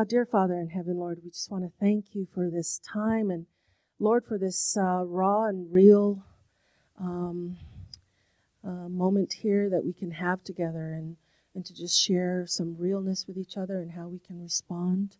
[0.00, 3.30] Uh, dear Father in heaven, Lord, we just want to thank you for this time
[3.30, 3.44] and,
[3.98, 6.24] Lord, for this uh, raw and real
[6.98, 7.58] um,
[8.64, 11.18] uh, moment here that we can have together and,
[11.54, 15.18] and to just share some realness with each other and how we can respond.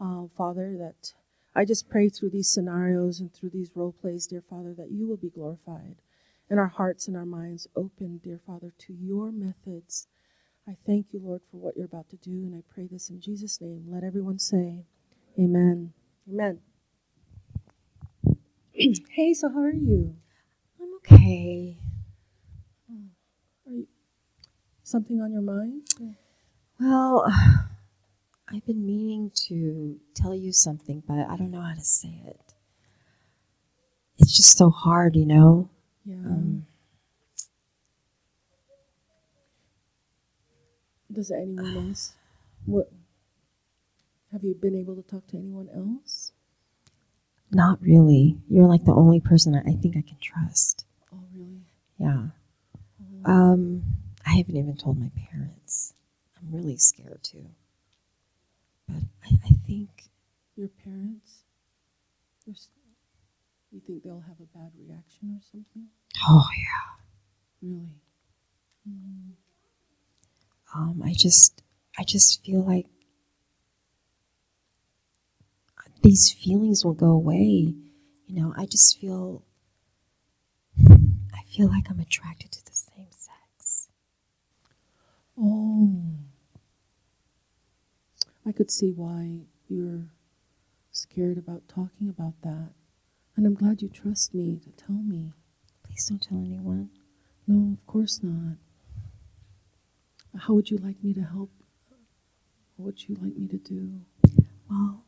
[0.00, 1.14] Uh, Father, that
[1.52, 5.08] I just pray through these scenarios and through these role plays, dear Father, that you
[5.08, 5.96] will be glorified
[6.48, 10.06] and our hearts and our minds open, dear Father, to your methods.
[10.66, 13.20] I thank you, Lord, for what you're about to do, and I pray this in
[13.20, 13.84] Jesus' name.
[13.88, 14.84] Let everyone say,
[15.38, 15.92] Amen.
[16.30, 16.60] Amen.
[18.72, 20.16] hey, so how are you?
[20.80, 21.76] I'm okay.
[23.66, 23.86] Are you
[24.82, 25.88] something on your mind?
[26.80, 27.26] Well,
[28.48, 32.40] I've been meaning to tell you something, but I don't know how to say it.
[34.18, 35.70] It's just so hard, you know?
[36.04, 36.16] Yeah.
[36.16, 36.66] Um,
[41.14, 42.14] Does anyone else?
[42.66, 42.90] What?
[44.32, 46.32] Have you been able to talk to anyone else?
[47.50, 48.36] not really.
[48.48, 50.84] You're like the only person I I think I can trust.
[51.12, 51.60] Oh, really?
[51.98, 52.28] Yeah.
[53.24, 53.30] Oh.
[53.30, 53.82] Um,
[54.26, 55.94] I haven't even told my parents.
[56.36, 57.46] I'm really scared too.
[58.88, 59.88] But I, I think
[60.56, 61.42] Your parents?
[62.46, 65.86] You think they'll have a bad reaction or something?
[66.26, 66.88] oh yeah.
[67.62, 68.00] Really?
[68.88, 69.32] Mm.
[70.74, 71.62] Um, I just
[71.98, 72.86] I just feel like
[76.02, 77.74] these feelings will go away.
[78.26, 79.44] You know, I just feel
[80.78, 83.88] I feel like I'm attracted to the same sex.
[85.38, 86.02] Oh.
[88.46, 90.06] I could see why you're
[90.92, 92.70] scared about talking about that.
[93.36, 95.32] And I'm glad you trust me to tell me.
[95.82, 96.90] Please don't tell anyone.
[97.46, 98.56] No, of course not.
[100.38, 101.50] How would you like me to help?
[102.76, 104.00] What would you like me to do?
[104.68, 105.04] Well,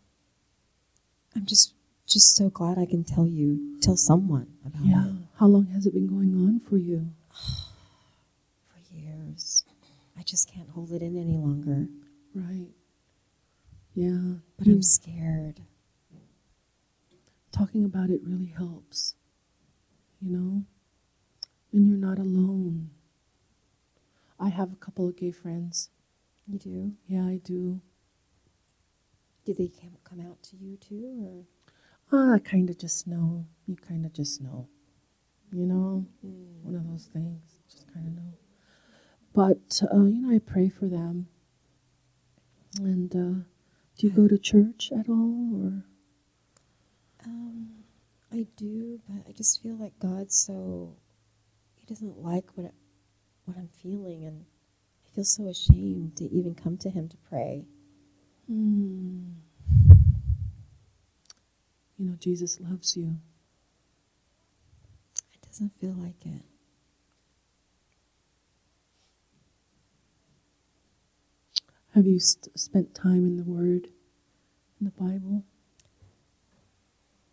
[1.34, 1.74] I'm just
[2.06, 4.88] just so glad I can tell you, tell someone about it.
[4.88, 5.06] Yeah.
[5.06, 7.10] it How long has it been going on for you?
[7.34, 9.64] for years.
[10.16, 11.88] I just can't hold it in any longer.
[12.34, 12.68] Right.
[13.94, 14.38] Yeah.
[14.58, 15.60] But I'm scared.
[17.50, 19.14] talking about it really helps.
[20.20, 20.62] You know?
[21.72, 22.90] And you're not alone.
[24.38, 25.90] I have a couple of gay friends.
[26.46, 26.92] You do?
[27.06, 27.80] Yeah, I do.
[29.44, 31.46] Did they come come out to you too,
[32.12, 33.46] Ah, I kind of just know.
[33.66, 34.68] You kind of just know.
[35.52, 36.06] You know?
[36.22, 36.30] or?
[36.62, 37.40] One of those things.
[37.70, 38.32] Just kind of know.
[39.32, 41.28] But, uh, you know, I pray for them.
[42.78, 43.44] And uh,
[43.96, 45.64] do you go to church at all?
[45.64, 45.84] Or
[47.24, 47.84] Um,
[48.32, 50.94] I do, but I just feel like God's so
[51.76, 52.72] He doesn't like what
[53.46, 54.44] what I'm feeling, and
[55.06, 57.64] I feel so ashamed to even come to Him to pray.
[58.46, 59.30] Hmm.
[61.98, 63.16] You know, Jesus loves you.
[65.32, 66.42] It doesn't feel like it.
[71.94, 73.88] Have you st- spent time in the Word,
[74.78, 75.44] in the Bible?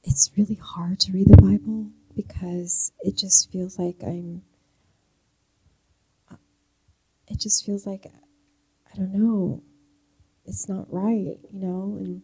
[0.06, 4.44] It's really hard to read the Bible because it just feels like I'm.
[7.34, 9.64] It just feels like I don't know.
[10.46, 12.22] It's not right, you know, and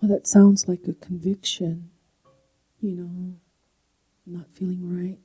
[0.00, 1.90] Well, that sounds like a conviction,
[2.80, 3.36] you know,
[4.26, 5.18] not feeling right.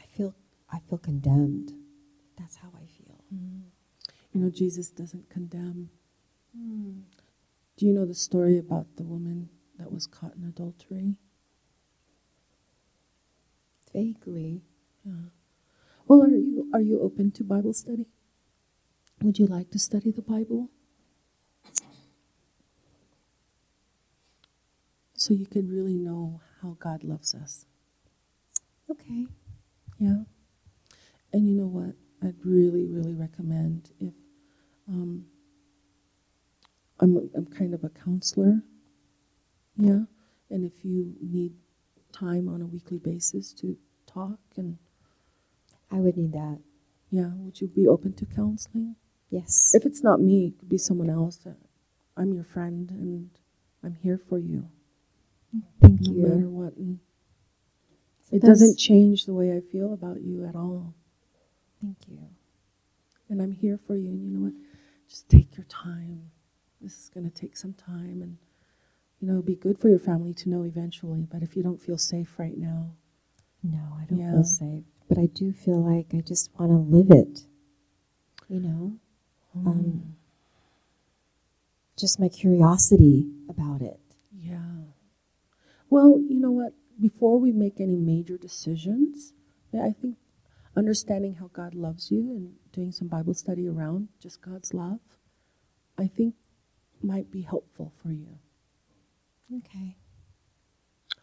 [0.00, 0.34] I feel
[0.72, 1.74] I feel condemned.
[2.38, 3.22] That's how I feel.
[3.34, 3.64] Mm.
[4.32, 5.90] You know, Jesus doesn't condemn.
[6.56, 7.00] Hmm.
[7.76, 11.16] Do you know the story about the woman that was caught in adultery?
[13.92, 14.62] Vaguely.
[15.04, 15.12] Yeah.
[16.06, 18.06] Well, are you are you open to Bible study?
[19.22, 20.70] Would you like to study the Bible?
[25.14, 27.66] So you can really know how God loves us.
[28.88, 29.26] Okay.
[29.98, 30.24] Yeah.
[31.32, 31.96] And you know what?
[32.22, 34.14] I'd really, really recommend if
[34.88, 35.26] um,
[37.00, 38.62] I'm, I'm kind of a counselor.
[39.76, 40.02] Yeah.
[40.50, 41.54] And if you need
[42.12, 43.76] time on a weekly basis to
[44.06, 44.78] talk and,
[45.90, 46.58] I would need that.
[47.10, 48.96] yeah, would you be open to counseling?
[49.30, 49.74] Yes.
[49.74, 51.46] If it's not me, it could be someone else.
[52.16, 53.30] I'm your friend and
[53.82, 54.68] I'm here for you
[55.80, 56.22] Thank you.
[56.22, 56.76] no matter what.
[56.76, 56.98] And
[58.32, 60.94] it That's- doesn't change the way I feel about you at all.
[61.80, 62.18] Thank you.
[63.28, 64.08] and I'm here for you.
[64.10, 64.54] And you know what?
[65.08, 66.30] Just take your time.
[66.80, 68.36] This is going to take some time, and
[69.20, 71.26] you know, it'll be good for your family to know eventually.
[71.30, 72.92] But if you don't feel safe right now,
[73.62, 74.32] No, I don't Yeah.
[74.32, 74.84] feel safe.
[75.08, 77.42] But I do feel like I just want to live it.
[78.48, 78.92] You know?
[79.54, 80.16] Um,
[81.96, 84.00] just my curiosity about it.
[84.32, 84.58] Yeah.
[85.88, 86.72] Well, you know what?
[87.00, 89.32] Before we make any major decisions,
[89.74, 90.16] I think
[90.76, 95.00] understanding how God loves you and doing some Bible study around just God's love,
[95.98, 96.34] I think
[97.02, 98.38] might be helpful for you.
[99.58, 99.96] Okay.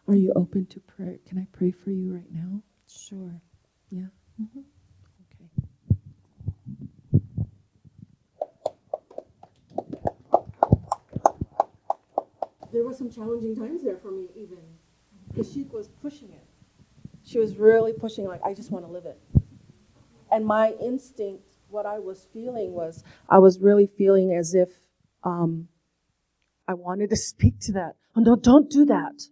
[0.06, 1.18] Are you open to prayer?
[1.26, 2.62] Can I pray for you right now?
[2.88, 3.40] Sure.
[3.94, 4.06] Yeah.
[4.42, 4.60] Mm-hmm.
[5.30, 5.48] Okay.
[12.72, 14.58] There were some challenging times there for me, even
[15.28, 16.44] because she was pushing it.
[17.24, 19.20] She was really pushing, like, I just want to live it.
[20.32, 24.70] And my instinct, what I was feeling was, I was really feeling as if
[25.22, 25.68] um,
[26.66, 27.92] I wanted to speak to that.
[28.16, 29.22] Oh no, don't do that.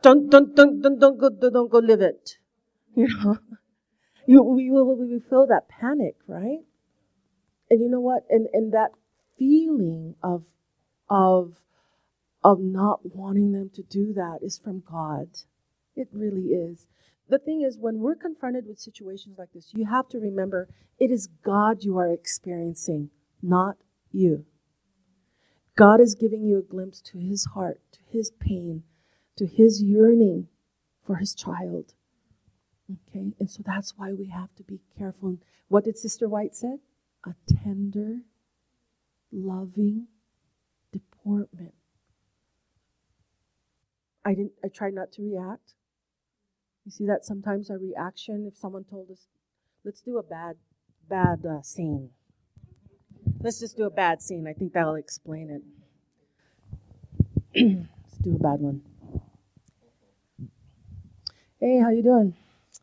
[0.00, 2.38] Don't don't don't don't don't go don't go live it.
[2.94, 3.38] You know,
[4.26, 6.60] you we will we feel that panic, right?
[7.70, 8.24] And you know what?
[8.28, 8.90] And and that
[9.38, 10.44] feeling of
[11.08, 11.54] of
[12.44, 15.28] of not wanting them to do that is from God.
[15.94, 16.88] It really is.
[17.28, 20.68] The thing is, when we're confronted with situations like this, you have to remember
[20.98, 23.10] it is God you are experiencing,
[23.42, 23.76] not
[24.10, 24.44] you.
[25.76, 28.82] God is giving you a glimpse to his heart, to his pain,
[29.36, 30.48] to his yearning
[31.06, 31.94] for his child.
[33.08, 33.32] Okay?
[33.38, 35.38] And so that's why we have to be careful.
[35.68, 36.78] What did Sister White said?
[37.24, 38.18] A tender,
[39.30, 40.08] loving
[40.92, 41.74] deportment.
[44.24, 45.74] I didn't I tried not to react.
[46.84, 49.28] You see that sometimes our reaction if someone told us
[49.84, 50.56] let's do a bad
[51.08, 52.10] bad uh, scene
[53.42, 54.46] Let's just do a bad scene.
[54.46, 55.62] I think that'll explain it.
[58.04, 58.82] Let's do a bad one.
[61.58, 62.34] Hey, how you doing?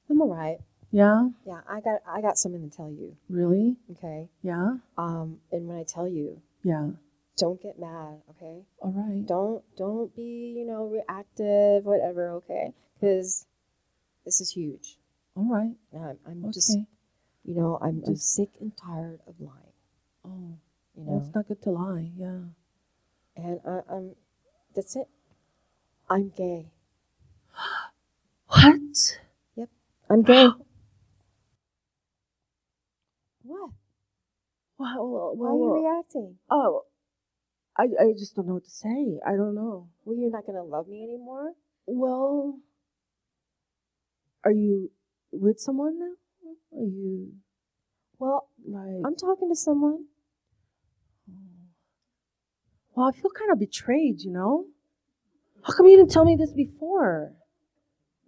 [0.10, 0.58] I'm all right.
[0.92, 1.30] Yeah?
[1.46, 3.16] Yeah, I got I got something to tell you.
[3.30, 3.78] Really?
[3.92, 4.30] Okay.
[4.42, 4.78] Yeah?
[4.98, 6.92] Um, and when I tell you, Yeah.
[7.38, 8.22] don't get mad.
[8.32, 8.66] Okay.
[8.80, 9.24] All right.
[9.26, 12.30] Don't don't be you know reactive whatever.
[12.42, 12.74] Okay.
[12.96, 13.46] Because
[14.26, 14.98] this is huge.
[15.36, 15.76] All right.
[15.94, 16.54] I'm, I'm Okay.
[16.54, 16.76] just
[17.46, 19.74] you know I'm, I'm Just- sick and tired of lying.
[20.26, 20.58] Oh,
[20.96, 21.26] You well, know.
[21.26, 22.12] it's not good to lie.
[22.18, 22.40] Yeah.
[23.38, 24.16] and I, I'm
[24.76, 25.08] that's it.
[26.10, 26.72] I'm gay.
[28.48, 29.20] What?
[30.10, 30.48] I'm gay.
[33.44, 33.72] what?
[34.78, 36.36] Well, Why are you reacting?
[36.50, 36.84] oh,
[37.78, 39.20] I, I just don't know what to say.
[39.26, 39.90] I don't know.
[40.06, 41.54] Well, you're not gonna love me anymore.
[41.86, 42.60] Well,
[44.44, 44.92] are you
[45.32, 46.14] with someone now?
[46.78, 47.34] Are you
[48.18, 49.02] Well, like?
[49.06, 50.06] I'm talking to someone.
[52.96, 54.66] Well, I feel kind of betrayed, you know?
[55.64, 57.34] How come you didn't tell me this before?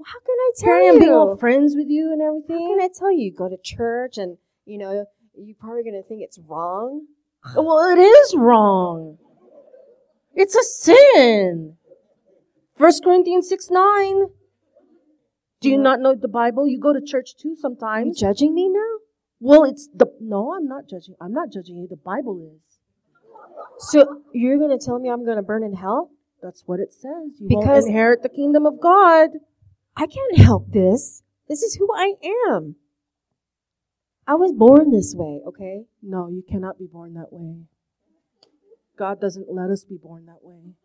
[0.02, 1.00] Well, how can I tell you?
[1.00, 2.60] being all friends with you and everything.
[2.60, 3.26] how can I tell you?
[3.26, 5.06] You go to church, and you know
[5.38, 7.06] you're probably gonna think it's wrong.
[7.56, 9.18] Well, it is wrong.
[10.34, 11.76] It's a sin.
[12.76, 14.26] First Corinthians 6 9.
[15.60, 15.82] Do you Yeah.
[15.82, 16.68] not know the Bible?
[16.68, 18.20] You go to church too Are you sometimes.
[18.20, 18.94] judging me now?
[19.40, 20.08] Well, it's the.
[20.20, 21.16] No, I'm not judging.
[21.22, 21.88] I'm not judging you.
[21.88, 22.80] The Bible is.
[23.78, 26.10] So you're gonna tell me I'm gonna burn in hell?
[26.42, 27.40] That's what it says.
[27.40, 29.30] You Because- won't inherit the kingdom of God.
[29.96, 31.24] I can't help this.
[31.48, 32.14] This is who I
[32.50, 32.76] am.
[34.28, 35.86] I was born this way, okay?
[36.02, 37.66] No, you cannot be born that way.
[38.98, 40.76] God doesn't let us be born that way.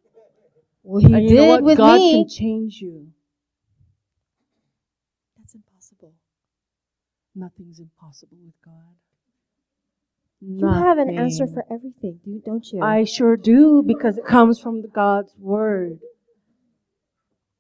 [0.83, 1.63] Well, he and you did know what?
[1.63, 2.13] with God me.
[2.13, 3.09] can change you.
[5.39, 6.15] That's impossible.
[7.35, 8.95] Nothing's impossible with God.
[10.41, 12.83] You have an answer for everything, do don't you?
[12.83, 16.01] I sure do because it comes from the God's word.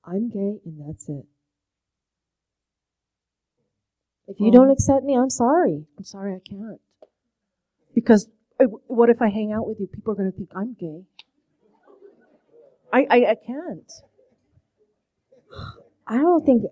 [0.04, 1.26] I'm gay, and that's it.
[4.28, 5.86] If you Well- don't accept me, I'm sorry.
[5.96, 6.80] I'm sorry, I can't.
[7.94, 8.28] Because
[8.60, 9.86] uh, what if I hang out with you?
[9.86, 11.04] People are going to think I'm gay.
[12.92, 13.92] I, I, I can't.
[16.06, 16.64] I don't think.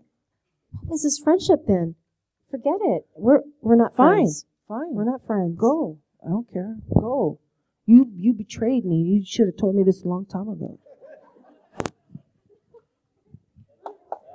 [0.83, 1.95] What is this friendship then?
[2.51, 3.07] Forget it.
[3.17, 4.45] We're we're not Fine, friends.
[4.69, 4.95] fine.
[4.95, 5.57] We're not friends.
[5.59, 5.99] Go.
[6.25, 6.77] I don't care.
[6.93, 7.39] Go.
[7.87, 8.97] You you betrayed me.
[8.97, 10.79] You should have told me this a long time ago.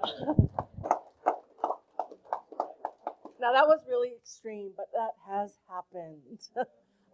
[3.39, 6.39] now that was really extreme, but that has happened.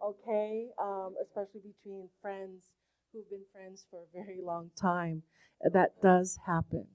[0.04, 2.64] okay, um, especially between friends
[3.12, 5.22] who've been friends for a very long time.
[5.60, 6.86] That does happen.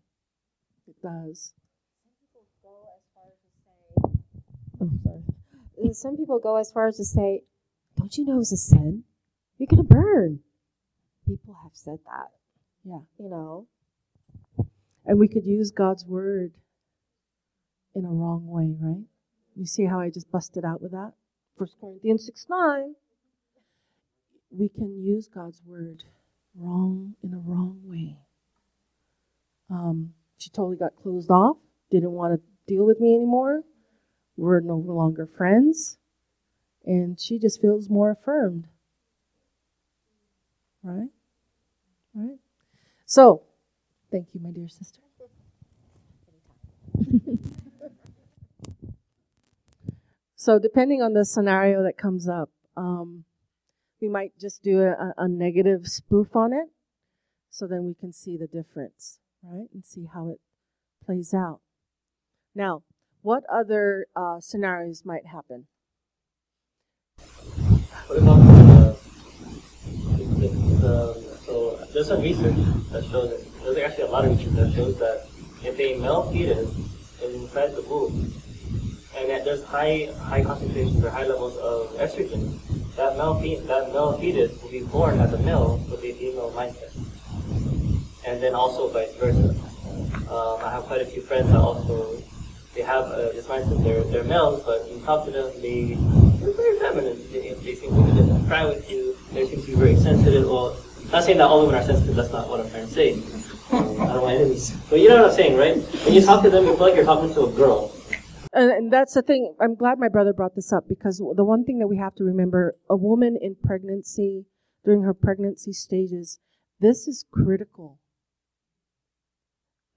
[0.88, 1.54] It does.
[4.82, 5.24] Oh, sorry.
[5.90, 7.44] Uh, Some people go as far as to say,
[7.98, 9.04] "Don't you know it's a sin?
[9.58, 10.44] You're gonna burn."
[11.26, 12.32] People have said that.
[12.84, 13.02] Yeah.
[13.18, 13.68] You know.
[15.06, 16.54] And we could use God's word
[17.96, 19.06] in a wrong way, right?
[19.56, 21.14] You see how I just busted out with that?
[21.58, 22.96] First Corinthians 6 9.
[24.52, 26.04] we can use God's word
[26.56, 28.18] wrong in a wrong way.
[29.70, 31.58] Um, she totally got closed off,
[31.90, 33.64] didn't want to deal with me anymore.
[34.36, 35.98] We're no longer friends.
[36.84, 38.68] And she just feels more affirmed.
[40.84, 41.10] Right?
[42.14, 42.40] Right?
[43.06, 43.44] So,
[44.12, 45.02] thank you, my dear sister.
[50.42, 53.26] so, depending on the scenario that comes up, um,
[54.02, 56.70] we might just do a, a negative spoof on it
[57.52, 59.68] so then we can see the difference, right?
[59.72, 60.40] And see how it
[61.06, 61.60] plays out.
[62.56, 62.82] Now,
[63.22, 65.68] what other uh, scenarios might happen?
[68.10, 68.18] The,
[71.46, 72.56] so there's some research
[72.92, 75.28] that shows that there's actually a lot of research that shows that
[75.64, 76.68] if a male fetus
[77.22, 78.34] is inside the womb
[79.22, 82.58] and that there's high high concentrations or high levels of estrogen,
[82.96, 86.52] that male fe- that male fetus will be born as a male with a female
[86.52, 86.92] mindset,
[88.26, 89.56] and then also vice versa.
[90.30, 92.22] Um, I have quite a few friends that also
[92.74, 93.84] they have uh, this mindset.
[93.84, 95.96] They're they're males, but you talk to them, they
[96.42, 97.20] they're very feminine.
[97.32, 99.16] They, they seem to just cry with you.
[99.34, 100.48] They seem to be very sensitive.
[100.48, 100.76] Well,
[101.12, 102.16] not saying that all women are sensitive.
[102.16, 103.14] That's not what I'm trying to say.
[103.72, 105.78] Um, I don't want enemies, but you know what I'm saying, right?
[105.78, 107.92] When you talk to them, you feel like you're talking to a girl.
[108.54, 109.56] And, and that's the thing.
[109.60, 112.24] I'm glad my brother brought this up because the one thing that we have to
[112.24, 114.46] remember a woman in pregnancy,
[114.84, 116.40] during her pregnancy stages,
[116.80, 118.00] this is critical.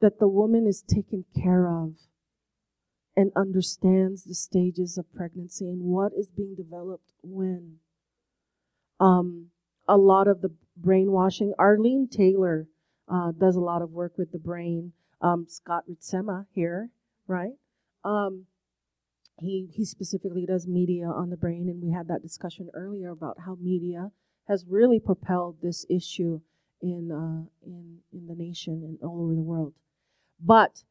[0.00, 1.94] That the woman is taken care of
[3.16, 7.76] and understands the stages of pregnancy and what is being developed when.
[9.00, 9.50] Um,
[9.88, 12.68] a lot of the brainwashing, Arlene Taylor
[13.08, 14.92] uh, does a lot of work with the brain.
[15.20, 16.90] Um, Scott Ritsema here,
[17.26, 17.52] right?
[18.04, 18.46] Um,
[19.40, 23.40] he he specifically does media on the brain, and we had that discussion earlier about
[23.46, 24.10] how media
[24.48, 26.40] has really propelled this issue
[26.80, 29.74] in uh, in in the nation and all over the world.
[30.38, 30.84] But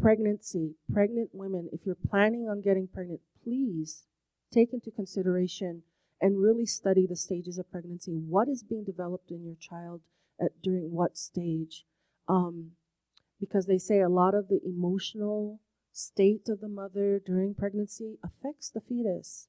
[0.00, 4.04] pregnancy, pregnant women, if you're planning on getting pregnant, please
[4.52, 5.82] take into consideration
[6.20, 8.12] and really study the stages of pregnancy.
[8.12, 10.02] What is being developed in your child
[10.40, 11.84] at during what stage?
[12.28, 12.72] Um,
[13.40, 15.60] because they say a lot of the emotional
[16.00, 19.48] state of the mother during pregnancy affects the fetus.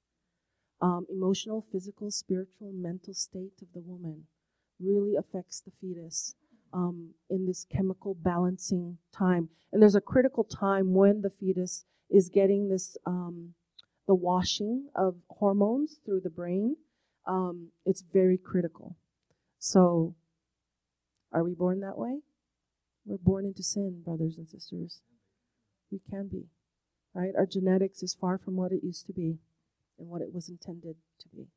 [0.81, 4.25] Um, emotional, physical, spiritual, mental state of the woman
[4.79, 6.35] really affects the fetus
[6.73, 9.49] um, in this chemical balancing time.
[9.71, 13.53] And there's a critical time when the fetus is getting this, um,
[14.07, 16.75] the washing of hormones through the brain.
[17.27, 18.97] Um, it's very critical.
[19.59, 20.15] So,
[21.31, 22.21] are we born that way?
[23.05, 25.01] We're born into sin, brothers and sisters.
[25.91, 26.45] We can be,
[27.13, 27.33] right?
[27.37, 29.39] Our genetics is far from what it used to be
[29.99, 31.47] and what it was intended to be.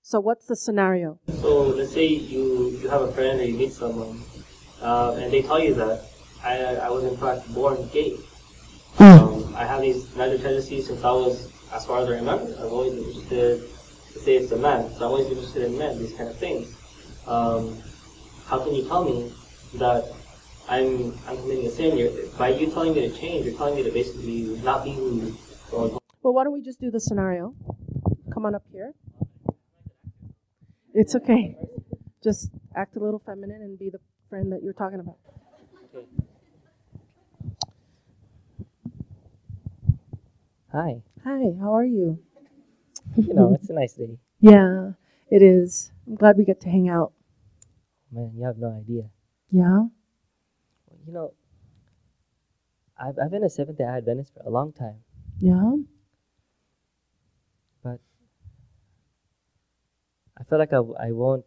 [0.00, 1.18] So, what's the scenario?
[1.40, 4.22] So let's say you you have a friend or you meet someone,
[4.80, 6.04] uh, and they tell you that
[6.42, 8.16] I I was in fact born gay.
[8.98, 12.72] Um, I have these natural tendencies since I was, as far as I remember, I've
[12.72, 13.68] always been interested.
[14.12, 16.76] To say it's a man, so I've always interested in men, these kind of things.
[17.26, 17.80] Um,
[18.46, 19.32] how can you tell me
[19.74, 20.12] that
[20.68, 21.96] I'm I'm committing a sin?
[21.98, 25.36] You're, by you telling me to change, you're telling me to basically not be who.
[25.70, 27.54] Well, why don't we just do the scenario?
[28.32, 28.94] Come on up here.
[30.94, 31.56] It's okay.
[32.22, 35.16] Just act a little feminine and be the friend that you're talking about.
[35.94, 36.06] Okay.
[40.72, 41.02] Hi.
[41.24, 42.18] Hi, how are you?
[43.16, 44.18] You know, it's a nice day.
[44.40, 44.92] Yeah,
[45.30, 45.92] it is.
[46.04, 47.12] I'm glad we get to hang out.
[48.12, 49.04] Oh, man, you have no idea.
[49.52, 49.84] Yeah?
[51.06, 51.34] You know,
[52.98, 55.02] I've, I've been a Seventh day Adventist for a long time.
[55.38, 55.74] Yeah?
[57.82, 58.00] But
[60.38, 61.44] I feel like I, w- I won't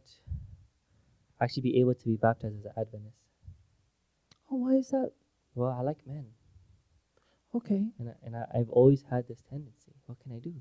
[1.41, 3.17] actually be able to be baptized as an Adventist.
[4.51, 5.11] Oh, why is that?
[5.55, 6.25] Well, I like men,
[7.53, 7.87] Okay.
[7.97, 9.93] and, I, and I, I've always had this tendency.
[10.05, 10.53] What can I do?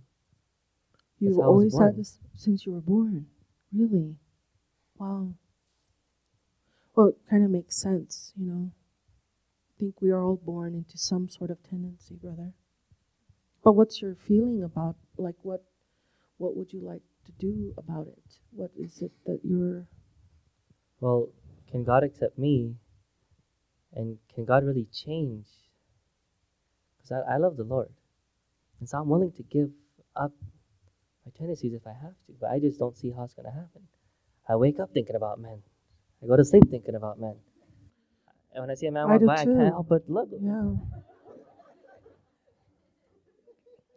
[1.19, 3.27] You've always had this since you were born.
[3.73, 4.17] Really?
[4.99, 5.35] Wow.
[6.95, 8.71] Well, it kind of makes sense, you know.
[9.79, 12.53] Think we are all born into some sort of tendency, brother.
[13.63, 15.65] But what's your feeling about like what
[16.39, 18.39] what would you like to do about it?
[18.51, 19.89] What is it that you're
[21.01, 21.29] Well,
[21.71, 22.77] can God accept me?
[23.93, 25.47] And can God really change?
[26.97, 27.91] Because I, I love the Lord.
[28.81, 29.71] And so I'm willing to give
[30.17, 30.33] up
[31.25, 33.53] my tendencies if I have to, but I just don't see how it's going to
[33.53, 33.83] happen.
[34.49, 35.63] I wake up thinking about men.
[36.23, 37.37] I go to sleep thinking about men.
[38.55, 39.51] And when I see a man I walk by, too.
[39.51, 40.29] I can't help but look.
[40.41, 40.75] Yeah.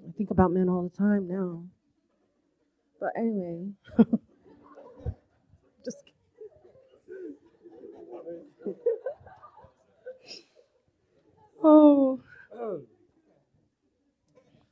[0.08, 1.64] I think about men all the time now.
[3.00, 3.74] But anyway.
[5.86, 6.16] Just kidding.
[11.64, 12.20] oh.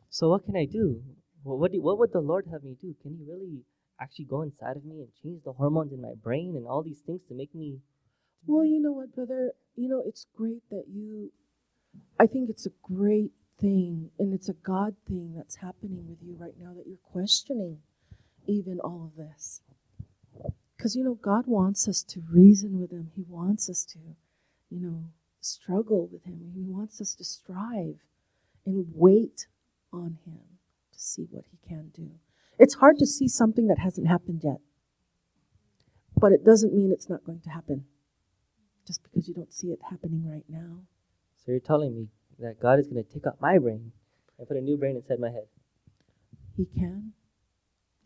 [0.09, 1.03] So what can I do?
[1.43, 2.95] What what, do, what would the Lord have me do?
[3.01, 3.65] Can He really
[3.99, 7.01] actually go inside of me and change the hormones in my brain and all these
[7.05, 7.81] things to make me?
[8.47, 9.51] Well, you know what, brother.
[9.75, 11.31] You know, it's great that you.
[12.19, 16.35] I think it's a great thing, and it's a God thing that's happening with you
[16.37, 17.79] right now that you're questioning
[18.47, 19.61] even all of this.
[20.75, 23.99] Because, you know, God wants us to reason with Him, He wants us to,
[24.69, 25.05] you know,
[25.39, 27.99] struggle with Him, He wants us to strive
[28.65, 29.47] and wait
[29.91, 30.39] on Him
[30.91, 32.11] to see what He can do.
[32.59, 34.59] It's hard to see something that hasn't happened yet,
[36.17, 37.85] but it doesn't mean it's not going to happen
[38.85, 40.81] just because you don't see it happening right now.
[41.37, 42.07] So you're telling me
[42.39, 43.91] that God is going to take out my brain
[44.37, 45.47] and put a new brain inside my head.
[46.55, 47.13] He can.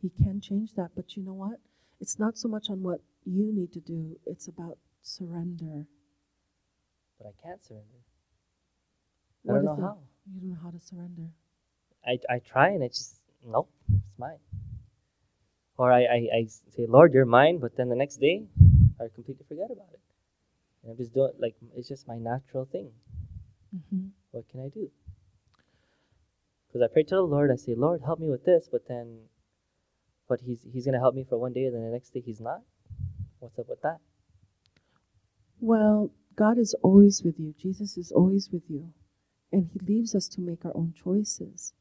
[0.01, 1.59] He can change that, but you know what?
[1.99, 5.85] It's not so much on what you need to do, it's about surrender.
[7.17, 7.85] But I can't surrender.
[9.43, 9.81] What I don't know it?
[9.81, 9.97] how.
[10.33, 11.29] You don't know how to surrender.
[12.05, 14.37] I, I try and it's just, nope, it's mine.
[15.77, 18.43] Or I, I, I say, Lord, you're mine, but then the next day,
[18.99, 19.99] I completely forget about it.
[20.81, 22.91] And I'm just doing, like, it's just my natural thing.
[23.75, 24.07] Mm-hmm.
[24.31, 24.89] What can I do?
[26.67, 29.21] Because I pray to the Lord, I say, Lord, help me with this, but then,
[30.27, 32.39] but He's He's gonna help me for one day, and then the next day He's
[32.39, 32.61] not.
[33.39, 33.97] What's up with that?
[35.59, 37.53] Well, God is always with you.
[37.59, 38.93] Jesus is always with you.
[39.51, 41.73] And He leaves us to make our own choices.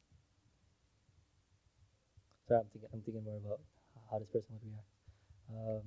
[2.47, 3.59] Sorry, I'm thinking, I'm thinking more about
[4.09, 4.89] how this person would react.
[5.51, 5.83] Um,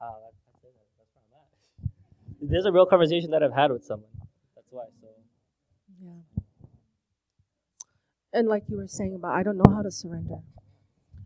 [0.00, 0.36] that, that's.
[0.52, 0.72] That's where
[1.16, 1.88] I'm
[2.42, 2.50] at.
[2.50, 4.10] There's a real conversation that I've had with someone.
[4.54, 4.84] That's why.
[5.00, 5.08] So
[6.02, 6.42] Yeah.
[8.32, 10.40] And like you were saying about, I don't know how to surrender.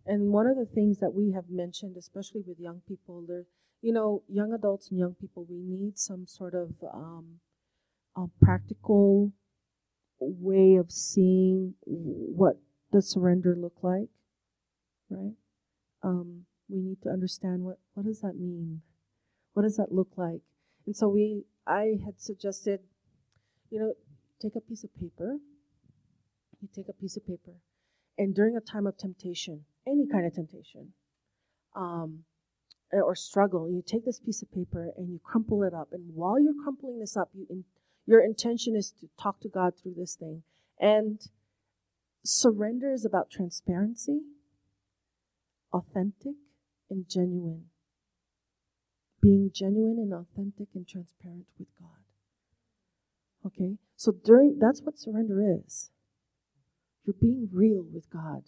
[0.07, 3.45] And one of the things that we have mentioned, especially with young people, there,
[3.83, 7.41] you know, young adults and young people, we need some sort of um,
[8.41, 9.33] practical
[10.21, 12.57] way of seeing what
[12.93, 14.09] does surrender look like,
[15.09, 15.35] right?
[16.03, 18.83] Um, we need to understand what what does that mean,
[19.55, 20.43] what does that look like,
[20.87, 22.81] and so we, I had suggested,
[23.71, 23.95] you know,
[24.41, 25.39] take a piece of paper.
[26.61, 27.53] You take a piece of paper,
[28.19, 30.93] and during a time of temptation, any kind of temptation,
[31.75, 32.25] um,
[32.93, 35.89] or struggle, you take this piece of paper and you crumple it up.
[35.93, 37.65] And while you're crumpling this up, you in,
[38.07, 40.43] your intention is to talk to God through this thing.
[40.79, 41.21] And
[42.25, 44.21] surrender is about transparency,
[45.73, 46.35] authentic,
[46.91, 47.67] and genuine.
[49.23, 52.01] Being genuine and authentic and transparent with God.
[53.47, 53.77] Okay?
[53.97, 55.91] So during that's what surrender is.
[57.05, 58.45] You're being real with God.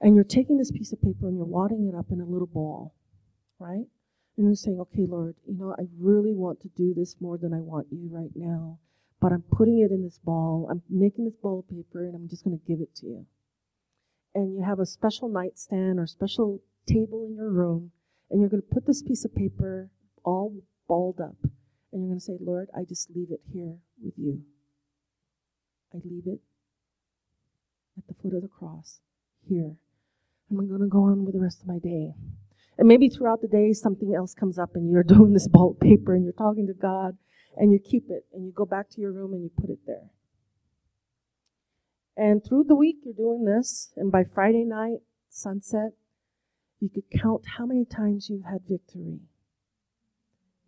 [0.00, 2.46] And you're taking this piece of paper and you're wadding it up in a little
[2.46, 2.94] ball,
[3.58, 3.86] right?
[4.36, 7.54] And you're saying, okay, Lord, you know, I really want to do this more than
[7.54, 8.78] I want you right now,
[9.20, 10.68] but I'm putting it in this ball.
[10.70, 13.26] I'm making this ball of paper and I'm just going to give it to you.
[14.36, 17.92] And you have a special nightstand or special table in your room,
[18.30, 19.88] and you're going to put this piece of paper
[20.24, 20.52] all
[20.86, 21.36] balled up,
[21.90, 24.42] and you're going to say, Lord, I just leave it here with you.
[25.94, 26.40] I leave it
[27.96, 29.00] at the foot of the cross
[29.48, 29.76] here.
[30.50, 32.12] And I'm going to go on with the rest of my day.
[32.76, 36.14] And maybe throughout the day, something else comes up and you're doing this balled paper
[36.14, 37.16] and you're talking to God
[37.56, 39.78] and you keep it and you go back to your room and you put it
[39.86, 40.10] there.
[42.16, 43.92] And through the week, you're doing this.
[43.96, 45.92] And by Friday night, sunset,
[46.80, 49.20] you could count how many times you've had victory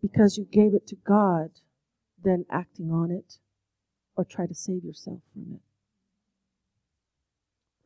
[0.00, 1.50] because you gave it to God,
[2.22, 3.38] then acting on it
[4.16, 5.60] or try to save yourself from it.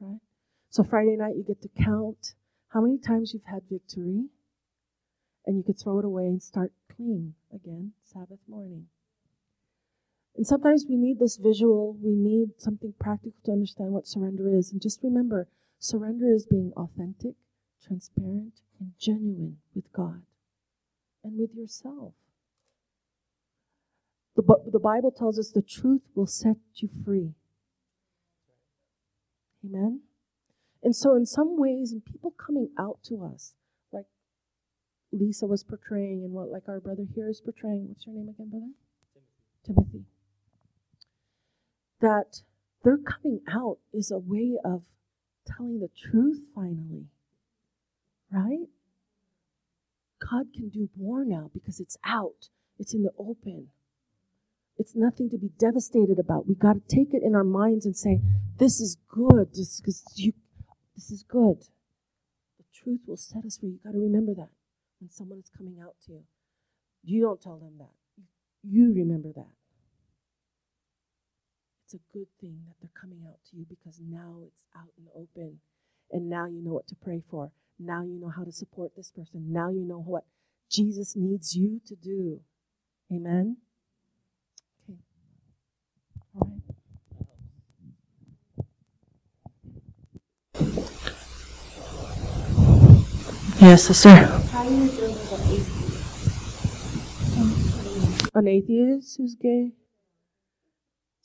[0.01, 0.21] Right?
[0.71, 2.35] So Friday night, you get to count
[2.69, 4.29] how many times you've had victory,
[5.45, 8.87] and you could throw it away and start clean again Sabbath morning.
[10.37, 14.73] And sometimes we need this visual, we need something practical to understand what surrender is.
[14.73, 17.35] And just remember, surrender is being authentic,
[17.85, 20.23] transparent, and genuine with God
[21.23, 22.15] and with yourself.
[24.35, 24.43] The,
[24.73, 27.35] the Bible tells us the truth will set you free.
[29.65, 30.01] Amen?
[30.83, 33.55] And so, in some ways, and people coming out to us,
[33.93, 34.07] like
[35.13, 37.89] Lisa was portraying, and what like our brother here is portraying.
[37.89, 38.73] What's your name again, brother?
[39.65, 39.91] Timothy.
[39.93, 40.12] Timothy.
[42.03, 42.43] That
[42.85, 44.83] their coming out is a way of
[45.47, 47.07] telling the truth finally.
[48.31, 48.69] Right?
[50.19, 53.69] God can do more now because it's out, it's in the open.
[54.79, 56.49] It's nothing to be devastated about.
[56.49, 58.21] We got to take it in our minds and say,
[58.59, 60.33] "This is good," just because you
[60.95, 61.63] this is good.
[62.59, 63.71] The truth will set us free.
[63.71, 64.51] You got to remember that
[64.99, 66.25] when someone is coming out to you.
[67.05, 67.95] You don't tell them that.
[68.63, 69.55] You remember that.
[71.93, 75.05] It's a good thing that they're coming out to you because now it's out in
[75.05, 75.59] the open.
[76.11, 77.53] And now you know what to pray for.
[77.79, 79.53] Now you know how to support this person.
[79.53, 80.25] Now you know what
[80.71, 82.41] Jesus needs you to do.
[83.13, 83.59] Amen?
[84.89, 84.99] Okay.
[86.35, 86.63] All right.
[93.61, 94.09] Yes, sister.
[94.09, 95.19] How do you deal with?
[98.35, 99.73] An atheist who's gay?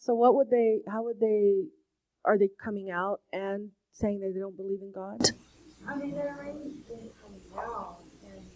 [0.08, 1.68] So what would they how would they
[2.24, 5.20] are they coming out and saying that they don't believe in God?
[5.84, 8.48] I mean, they're already been coming out, and,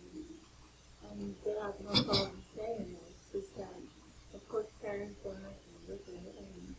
[1.11, 3.03] and they have no problem saying it.
[3.03, 3.75] It's just that,
[4.33, 6.75] of course, parents don't like to look at it and,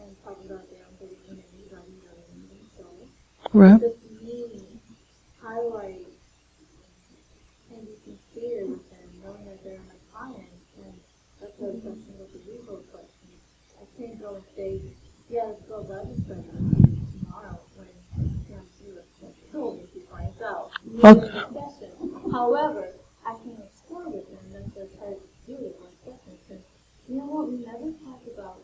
[0.00, 2.64] and talk about they don't believe in anybody or anything.
[2.72, 2.84] So,
[3.52, 3.78] Right.
[3.78, 4.80] just me,
[5.42, 6.08] highlight
[7.68, 10.94] and be sincere with them, knowing that they're my client, and
[11.38, 13.16] that's why the question was a legal question.
[13.76, 13.84] I
[14.56, 14.80] can't go and say,
[15.28, 17.88] yeah, go register tomorrow when
[18.48, 18.56] you
[19.20, 20.70] what's told if he finds out.
[21.02, 22.32] Have.
[22.32, 22.88] However,
[23.26, 26.64] I can explore with them, I try to do it one second, because
[27.08, 28.58] you know what, we never talked about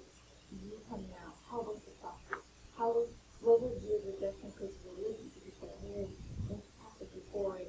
[0.53, 1.35] you coming out.
[1.51, 2.45] How was the process?
[2.79, 3.09] How was,
[3.41, 5.31] what was your rejection because of religion?
[5.35, 6.11] Because I heard
[6.51, 7.67] in Catholic before, and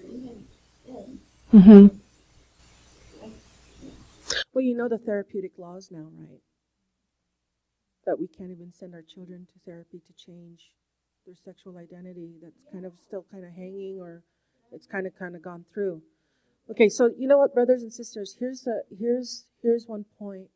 [0.03, 0.49] even in?
[1.53, 1.99] Mhm.
[4.53, 6.41] Well, you know the therapeutic laws now, right?
[8.05, 10.71] That we can't even send our children to therapy to change
[11.25, 12.33] their sexual identity.
[12.41, 14.23] That's kind of still kind of hanging, or
[14.71, 16.01] it's kind of kind of gone through.
[16.69, 20.49] Okay, so you know what, brothers and sisters, here's the here's here's one point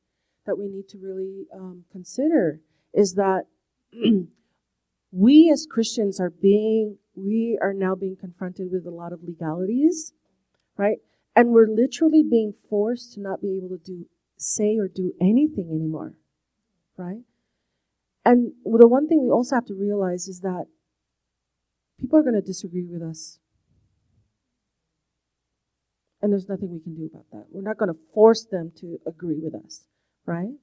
[0.45, 2.61] that we need to really um, consider
[2.93, 3.45] is that
[5.11, 10.13] we as Christians are being we are now being confronted with a lot of legalities,
[10.77, 10.97] right?
[11.35, 14.05] And we're literally being forced to not be able to do
[14.37, 16.13] say or do anything anymore,
[16.97, 17.21] right?
[18.25, 20.65] And the one thing we also have to realize is that
[21.99, 23.39] people are going to disagree with us.
[26.21, 27.47] And there's nothing we can do about that.
[27.49, 29.87] We're not going to force them to agree with us,
[30.25, 30.53] right?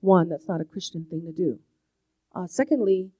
[0.00, 1.60] One, that's not a Christian thing to do.
[2.34, 3.10] Uh, secondly,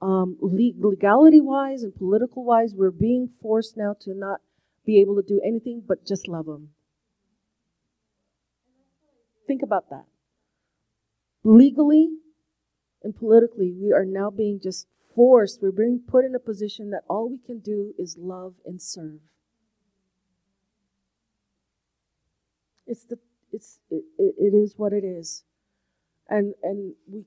[0.00, 4.40] um, legality wise and political wise, we're being forced now to not
[4.84, 6.70] be able to do anything but just love them.
[9.46, 10.06] Think about that.
[11.44, 12.08] Legally
[13.02, 17.02] and politically, we are now being just forced, we're being put in a position that
[17.08, 19.20] all we can do is love and serve.
[22.86, 23.18] It's the
[23.52, 25.44] it's it, it, it is what it is.
[26.32, 27.26] And and we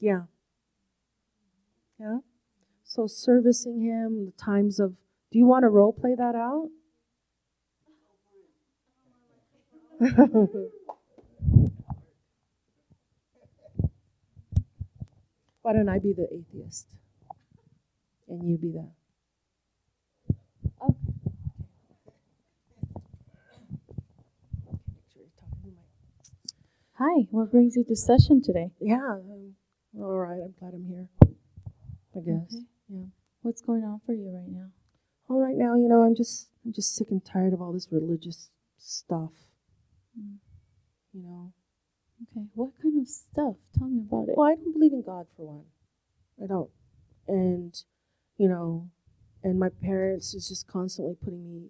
[0.00, 0.22] yeah.
[2.00, 2.18] Yeah.
[2.82, 4.96] So servicing him, the times of
[5.30, 6.70] do you want to role play that out?
[15.62, 16.88] Why don't I be the atheist?
[18.26, 18.88] And you be the.
[20.82, 21.07] Okay.
[26.98, 28.72] Hi, what brings you to session today?
[28.80, 28.96] Yeah.
[28.96, 29.54] um,
[30.00, 30.40] all right.
[30.42, 31.08] I'm glad I'm here.
[31.22, 32.52] I guess.
[32.52, 32.64] Okay.
[32.88, 33.04] Yeah.
[33.42, 34.70] What's going on for you right now?
[35.28, 37.86] Well, right now, you know, I'm just I'm just sick and tired of all this
[37.92, 39.30] religious stuff.
[40.18, 40.38] Mm.
[41.12, 41.52] You know.
[42.32, 43.54] Okay, what kind of stuff?
[43.78, 44.34] Tell me about it.
[44.36, 45.66] Well, I don't believe in God for one.
[46.42, 46.70] I don't.
[47.28, 47.80] And
[48.38, 48.90] you know,
[49.44, 51.68] and my parents is just constantly putting me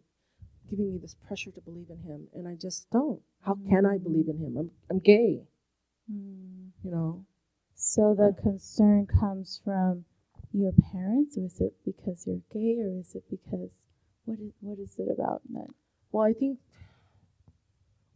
[0.70, 3.20] giving me this pressure to believe in him and I just don't.
[3.42, 4.56] How can I believe in him?
[4.58, 5.42] I'm I'm gay,
[6.10, 6.70] Mm.
[6.82, 7.24] you know.
[7.74, 10.04] So the concern comes from
[10.52, 13.70] your parents, or is it because you're gay, or is it because
[14.24, 15.68] what is what is it about that?
[16.12, 16.58] Well, I think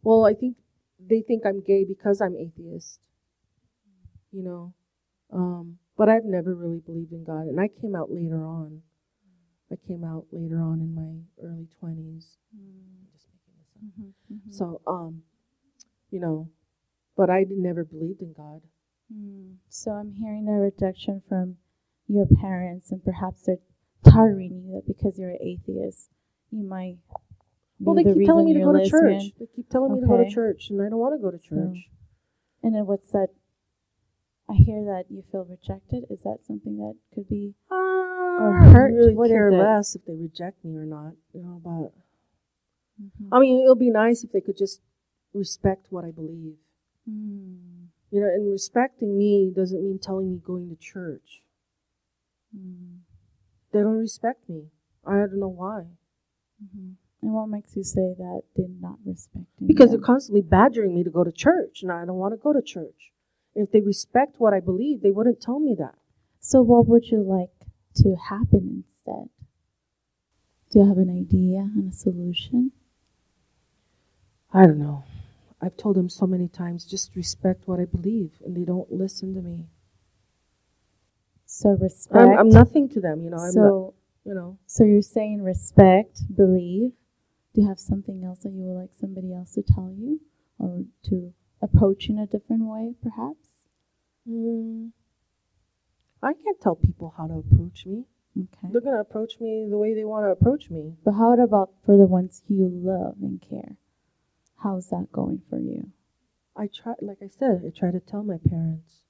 [0.03, 0.57] well, I think
[0.99, 2.99] they think I'm gay because I'm atheist.
[4.31, 4.73] You know.
[5.31, 8.81] Um, but I've never really believed in God and I came out later on.
[9.73, 12.37] I came out later on in my early 20s.
[12.53, 14.13] I'm just making this up.
[14.31, 15.23] Mm-hmm, So, um,
[16.11, 16.49] you know,
[17.17, 18.61] but I never believed in God.
[19.11, 19.55] Mm.
[19.69, 21.57] So I'm hearing a rejection from
[22.07, 23.57] your parents, and perhaps they're
[24.03, 26.09] targeting you that because you're an atheist,
[26.51, 26.97] you might.
[27.79, 29.23] Well, they the keep telling me to go you're to church.
[29.39, 31.39] They keep telling me to go to church, and I don't want to go to
[31.39, 31.89] church.
[32.61, 33.29] And then what's that?
[34.49, 36.05] I hear that you feel rejected.
[36.09, 37.55] Is that something that could be?
[38.39, 38.91] Or hurt?
[38.91, 41.13] I really What care less if they reject me or not.
[41.33, 41.93] You know, but
[43.01, 43.29] Mhm.
[43.31, 44.81] I mean, it'll be nice if they could just
[45.33, 46.57] respect what I believe.
[47.09, 47.87] Mm.
[48.11, 51.41] You know, and respecting me doesn't mean telling me going to church.
[52.55, 52.99] Mm.
[53.71, 54.69] They don't respect me.
[55.05, 55.85] I don't know why.
[56.61, 56.91] hmm
[57.21, 59.67] And what makes you say that they're not respecting?
[59.67, 59.99] Because them?
[59.99, 62.61] they're constantly badgering me to go to church, and I don't want to go to
[62.61, 63.11] church.
[63.55, 65.95] If they respect what I believe, they wouldn't tell me that.
[66.39, 67.52] So, what would you like
[67.95, 69.29] to happen instead?
[70.71, 72.71] Do you have an idea and a solution?
[74.53, 75.03] I don't know.
[75.61, 79.33] I've told them so many times, just respect what I believe, and they don't listen
[79.35, 79.67] to me.
[81.45, 82.19] So respect.
[82.19, 83.37] I'm, I'm nothing to them, you know.
[83.37, 83.93] I'm not, so,
[84.25, 84.57] you know.
[84.65, 86.91] so you're saying respect, believe.
[87.53, 90.19] Do you have something else that you would like somebody else to tell you,
[90.57, 93.47] or to approach in a different way, perhaps?
[94.27, 94.91] Mm,
[96.23, 98.05] I can't tell people how to approach me.
[98.37, 98.69] Okay.
[98.71, 100.95] They're gonna approach me the way they want to approach me.
[101.03, 103.77] But how about for the ones you love and care?
[104.57, 105.91] How's that going for you?
[106.55, 109.03] I try, like I said, I try to tell my parents,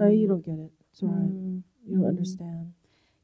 [0.00, 0.72] "Oh, you don't get it.
[0.90, 1.32] It's all right.
[1.32, 1.62] Mm.
[1.86, 2.08] You don't Mm.
[2.08, 2.72] understand."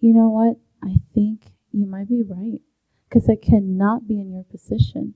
[0.00, 0.59] You know what?
[0.83, 2.61] I think you might be right.
[3.09, 5.14] Because I cannot be in your position.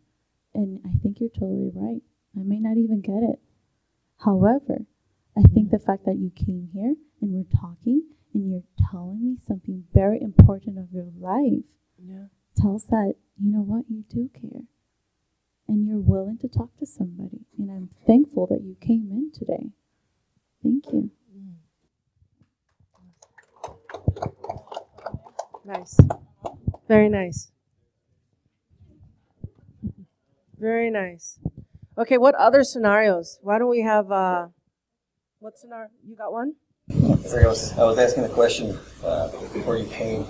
[0.54, 2.02] And I think you're totally right.
[2.37, 3.40] I may not even get it.
[4.18, 4.87] However,
[5.38, 8.03] I think the fact that you came here and we're talking
[8.35, 11.64] and you're telling me something very important of your life
[11.98, 12.27] Yeah.
[12.57, 14.62] tells that, you know what, you do care.
[15.68, 17.44] And you're willing to talk to somebody.
[17.57, 19.70] And I'm thankful that you came in today.
[20.62, 21.11] Thank you.
[25.64, 25.98] Nice.
[26.88, 27.53] Very nice.
[30.59, 31.38] Very nice.
[31.96, 33.38] Okay, what other scenarios?
[33.42, 34.48] Why don't we have uh
[35.40, 35.88] what scenario?
[36.07, 36.55] You got one?
[36.88, 40.27] Like I was, I was asking a question uh, before you came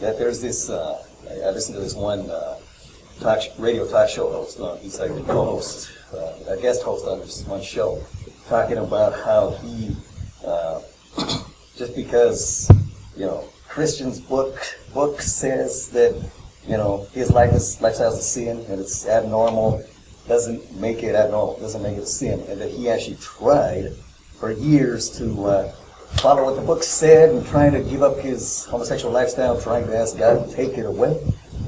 [0.00, 2.58] that there's this, uh, I I listened to this one uh,
[3.20, 4.58] talk, sh- radio talk show host.
[4.60, 8.00] Uh, he's like the co-host, uh, a guest host on this one show,
[8.48, 9.94] talking about how he,
[10.46, 10.80] uh,
[11.76, 12.70] just because,
[13.16, 14.56] you know, Christian's book
[14.94, 16.14] book says that,
[16.66, 19.84] you know, his life is lifestyle is a sin and it's abnormal,
[20.26, 23.92] doesn't make it abnormal, doesn't make it a sin, and that he actually tried
[24.42, 25.70] for years to uh,
[26.18, 29.96] follow what the book said and trying to give up his homosexual lifestyle, trying to
[29.96, 31.16] ask God to take it away,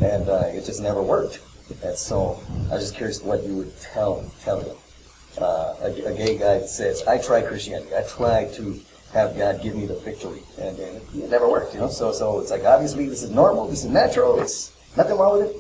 [0.02, 1.38] and uh, it just never worked.
[1.84, 2.40] And so
[2.72, 4.76] I was just curious what you would tell tell him.
[5.38, 7.94] Uh, a, a gay guy that says, "I tried Christianity.
[7.94, 8.80] I tried to
[9.12, 12.40] have God give me the victory, and, and it never worked." You know, so so
[12.40, 15.56] it's like obviously this is normal, this is natural, it's nothing wrong with it.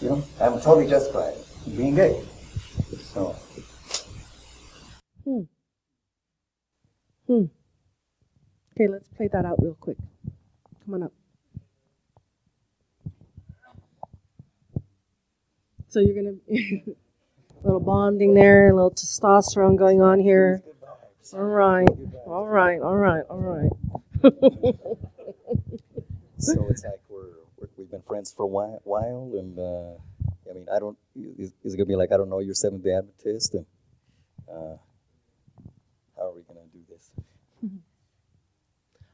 [0.00, 1.34] You know, I'm totally justified
[1.66, 2.24] in being gay.
[3.12, 3.36] So.
[7.26, 7.44] Hmm.
[8.72, 9.96] Okay, let's play that out real quick.
[10.84, 11.12] Come on up.
[15.88, 20.62] So you're gonna a little bonding there, a little testosterone going on here.
[21.32, 21.88] All right,
[22.26, 23.70] all right, all right, all right.
[26.38, 29.94] so it's like we're, we're we've been friends for a while, while and uh,
[30.50, 32.82] I mean I don't is, is it gonna be like I don't know you're Seventh
[32.84, 33.66] Day Adventist and
[34.50, 34.76] uh,
[36.16, 37.10] how are we gonna do this?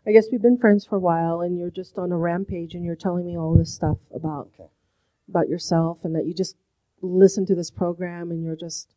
[0.06, 2.84] I guess we've been friends for a while, and you're just on a rampage, and
[2.84, 4.70] you're telling me all this stuff about Okay.
[5.28, 6.56] about yourself, and that you just
[7.02, 8.94] listen to this program, and you're just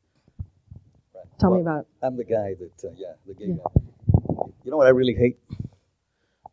[1.13, 1.25] Right.
[1.39, 3.55] tell me about I'm the guy that uh, yeah the gay Yeah.
[3.55, 4.45] guy.
[4.63, 5.39] You know what I really hate?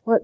[0.05, 0.23] what.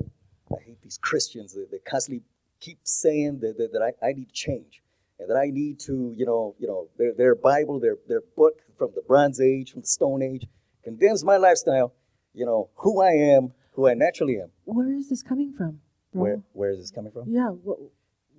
[0.52, 2.22] I hate these Christians that, that constantly
[2.60, 4.80] keep saying that, that, that I, I need to change
[5.18, 8.60] and that I need to, you know, you know, their, their Bible, their, their book
[8.78, 10.46] from the Bronze Age, from the Stone Age,
[10.84, 11.92] condemns my lifestyle,
[12.32, 14.48] you know, who I am, who I naturally am.
[14.64, 15.80] Where is this coming from,
[16.12, 16.22] bro?
[16.22, 17.24] Where, where is this coming from?
[17.28, 17.50] Yeah.
[17.50, 17.90] What what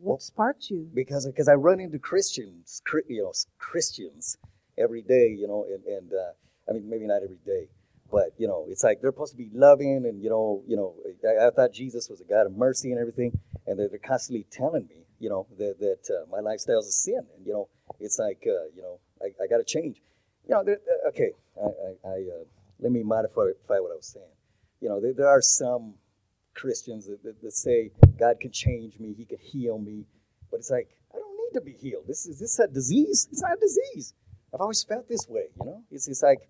[0.01, 0.89] Well- sparked you?
[0.93, 4.37] Because because I run into Christians, you know, Christians
[4.77, 6.33] every day, you know, and, and uh,
[6.69, 7.69] I mean, maybe not every day,
[8.11, 10.95] but you know, it's like they're supposed to be loving, and you know, you know,
[11.23, 14.45] I, I thought Jesus was a God of mercy and everything, and they're, they're constantly
[14.51, 17.67] telling me, you know, that that uh, my lifestyle is a sin, and you know,
[17.99, 20.01] it's like, uh, you know, I, I got to change.
[20.47, 22.43] You know, uh, okay, I, I, I uh,
[22.79, 23.43] let me modify
[23.79, 24.25] what I was saying.
[24.81, 25.95] You know, there, there are some
[26.53, 30.05] Christians that, that, that say God can change me, He can heal me,
[30.51, 32.05] but it's like I don't need to be healed.
[32.07, 33.27] This is this a disease?
[33.31, 34.13] It's not a disease.
[34.53, 35.47] I've always felt this way.
[35.59, 36.49] You know, it's it's like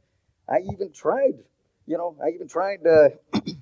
[0.49, 1.43] I even tried.
[1.85, 2.79] You know, I even tried.
[2.85, 3.09] Uh,
[3.45, 3.55] you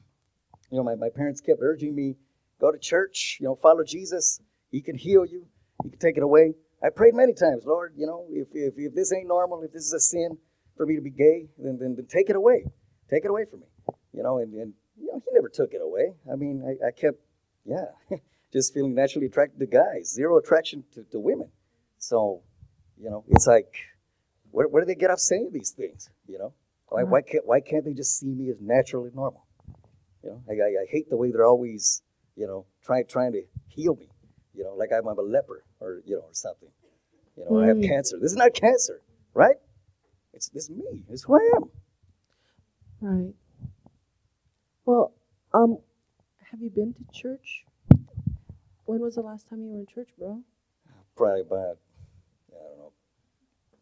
[0.72, 2.16] know, my, my parents kept urging me
[2.60, 3.38] go to church.
[3.40, 4.40] You know, follow Jesus.
[4.72, 5.46] He can heal you.
[5.84, 6.54] He can take it away.
[6.84, 7.94] I prayed many times, Lord.
[7.96, 10.38] You know, if if, if this ain't normal, if this is a sin
[10.76, 12.66] for me to be gay, then then, then take it away.
[13.10, 13.68] Take it away from me.
[14.16, 16.14] You know, and, and you know, he never took it away.
[16.32, 17.18] I mean, I, I kept,
[17.66, 17.88] yeah,
[18.54, 21.50] just feeling naturally attracted to guys, zero attraction to, to women.
[22.00, 22.42] So,
[23.02, 23.74] you know, it's like,
[24.52, 26.10] where, where do they get off saying these things?
[26.28, 26.54] You know,
[26.88, 29.46] Why, why can't why can't they just see me as naturally normal?
[30.24, 32.02] You know, I, I, I hate the way they're always,
[32.38, 34.08] you know, trying trying to heal me.
[34.54, 36.70] You know, like I'm a leper or you know or something.
[37.38, 37.88] You know, I have Mm.
[37.88, 38.18] cancer.
[38.18, 39.02] This is not cancer,
[39.34, 39.58] right?
[40.34, 41.04] It's this is me.
[41.10, 41.64] It's who I am.
[43.02, 43.34] Right.
[44.86, 45.14] Well,
[45.54, 45.80] um,
[46.52, 47.66] have you been to church?
[48.86, 50.42] When was the last time you were in church, bro?
[51.18, 51.78] Probably about
[52.52, 52.92] I don't know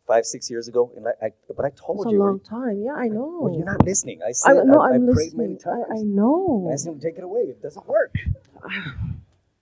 [0.08, 0.92] five six years ago.
[0.96, 2.04] And I, I but I told you.
[2.04, 2.20] It's a you.
[2.20, 2.82] long time.
[2.82, 3.39] Yeah, I know.
[3.42, 4.22] Well, you're not listening.
[4.24, 5.60] I I, said no, I, I I'm prayed many listening.
[5.60, 5.86] times.
[5.92, 6.68] I, I know.
[6.70, 7.42] I asked him to take it away.
[7.42, 8.16] It doesn't work.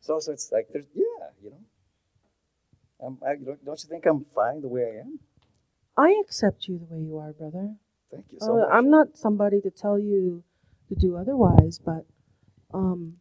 [0.04, 1.62] So, so it's like there's yeah, you know.
[3.06, 5.19] I'm, I, don't, don't you think I'm fine the way I am?
[5.95, 7.75] I accept you the way you are, brother.
[8.12, 8.69] Thank you so Uh, much.
[8.73, 10.43] I'm not somebody to tell you
[10.91, 12.06] to do otherwise, but
[12.73, 13.15] um,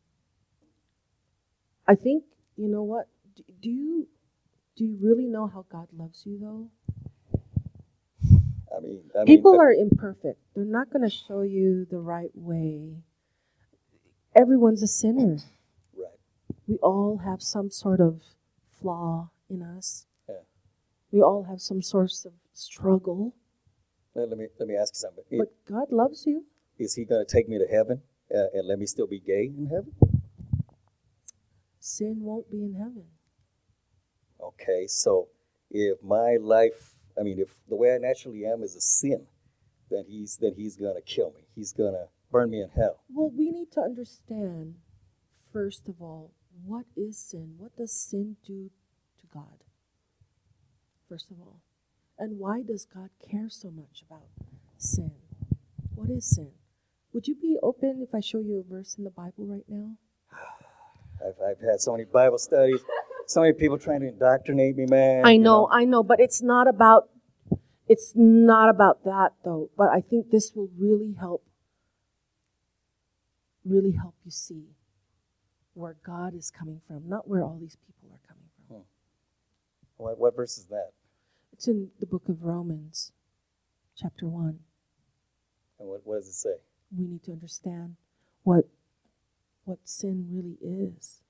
[1.87, 2.24] I think
[2.56, 3.06] you know what.
[3.37, 4.09] Do, do you
[4.76, 6.70] do you really know how God loves you though?
[8.76, 10.38] I mean, I People but- are imperfect.
[10.54, 12.96] They're not going to show you the right way.
[14.35, 15.38] Everyone's a sinner.
[15.96, 16.18] right.
[16.66, 18.22] We all have some sort of
[18.80, 20.06] flaw in us.
[20.28, 20.37] Yeah.
[21.12, 23.35] We all have some source of struggle.
[24.14, 25.24] Let, let me let me ask you something.
[25.38, 26.44] But God loves you.
[26.80, 28.00] Is He going to take me to heaven
[28.34, 29.92] uh, and let me still be gay in heaven?
[31.78, 33.04] Sin won't be in heaven.
[34.42, 35.28] Okay, so
[35.70, 39.26] if my life, I mean, if the way I naturally am is a sin,
[39.90, 41.42] then He's then He's going to kill me.
[41.54, 43.02] He's going to burn me in hell.
[43.14, 44.76] Well, we need to understand,
[45.52, 46.32] first of all,
[46.64, 47.56] what is sin?
[47.58, 48.70] What does sin do
[49.20, 49.64] to God?
[51.08, 51.60] First of all.
[52.18, 54.28] And why does God care so much about
[54.78, 55.12] sin?
[55.94, 56.52] What is sin?
[57.12, 59.96] Would you be open if I show you a verse in the Bible right now?
[61.26, 62.80] I've, I've had so many Bible studies,
[63.26, 65.24] so many people trying to indoctrinate me, man.
[65.24, 67.08] I you know, I know, but it's not about
[67.88, 69.70] it's not about that though.
[69.76, 71.44] But I think this will really help
[73.64, 74.68] really help you see
[75.74, 78.76] where God is coming from, not where all these people are coming from.
[78.76, 78.82] Hmm.
[79.96, 80.90] What, what verse is that?
[81.52, 83.12] It's in the book of Romans,
[83.96, 84.58] chapter 1.
[85.78, 86.54] And what, what does it say?
[86.96, 87.96] We need to understand
[88.42, 88.66] what
[89.64, 91.20] what sin really is.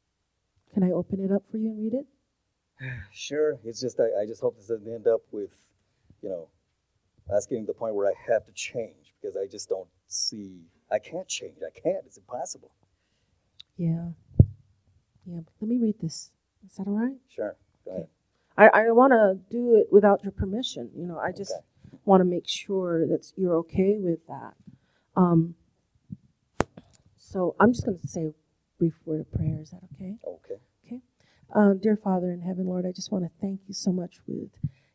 [0.73, 2.07] Can I open it up for you and read it?
[3.13, 3.59] Sure.
[3.65, 5.51] It's just I, I just hope this doesn't end up with,
[6.23, 6.49] you know,
[7.35, 10.63] us getting to the point where I have to change because I just don't see
[10.91, 11.59] I can't change.
[11.67, 12.05] I can't.
[12.07, 12.71] It's impossible.
[13.77, 14.11] Yeah.
[15.27, 16.31] Yeah, let me read this.
[16.67, 17.17] Is that all right?
[17.29, 17.57] Sure.
[17.85, 18.09] Go ahead.
[18.57, 20.91] I, I want to do it without your permission.
[20.97, 21.61] You know, I just Okay.
[22.05, 24.55] want to make sure that you're okay with that.
[25.17, 25.55] Um,
[27.17, 28.33] so I'm just going to say a
[28.79, 29.59] brief word of prayer.
[29.61, 30.17] Is that okay?
[30.27, 30.61] Okay.
[30.85, 31.01] Okay.
[31.55, 34.51] Uh, dear Father in heaven, Lord, I just want to thank you so much with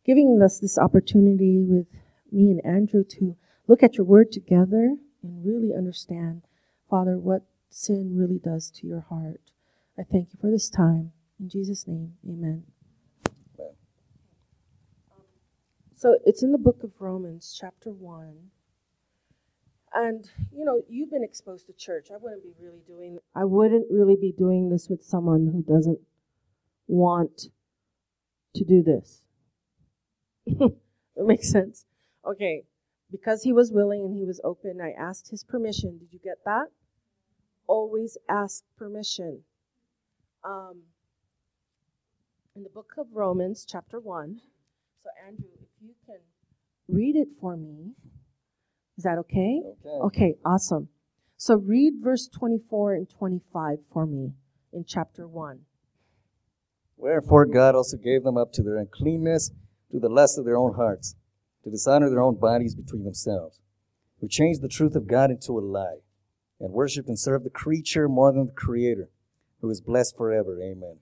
[0.05, 1.87] giving us this opportunity with
[2.31, 3.35] me and Andrew to
[3.67, 6.43] look at your word together and really understand,
[6.89, 9.41] Father, what sin really does to your heart.
[9.97, 11.11] I thank you for this time.
[11.39, 12.63] In Jesus' name, amen.
[13.59, 13.71] Amen.
[15.95, 18.51] So it's in the book of Romans, chapter 1.
[19.95, 22.09] And you know, you've been exposed to church.
[22.13, 25.99] I wouldn't be really doing I wouldn't really be doing this with someone who doesn't
[26.87, 27.43] want
[28.55, 29.23] to do this.
[30.45, 30.75] it
[31.15, 31.85] makes sense.
[32.25, 32.63] Okay.
[33.09, 35.97] Because he was willing and he was open, I asked his permission.
[35.97, 36.67] Did you get that?
[37.65, 39.43] Always ask permission.
[40.43, 40.81] Um,
[42.55, 44.41] in the book of Romans, chapter 1.
[45.03, 46.19] So, Andrew, if you can
[46.87, 47.93] read it for me,
[48.97, 49.61] is that okay?
[49.65, 49.89] Okay.
[50.05, 50.89] Okay, awesome.
[51.37, 54.33] So, read verse 24 and 25 for me
[54.71, 55.59] in chapter 1.
[56.97, 59.51] Wherefore God also gave them up to their uncleanness,
[59.91, 61.15] to the lust of their own hearts,
[61.63, 63.59] to dishonor their own bodies between themselves,
[64.21, 65.99] who changed the truth of God into a lie,
[66.59, 69.09] and worshipped and served the creature more than the Creator,
[69.59, 70.57] who is blessed forever.
[70.61, 70.99] Amen.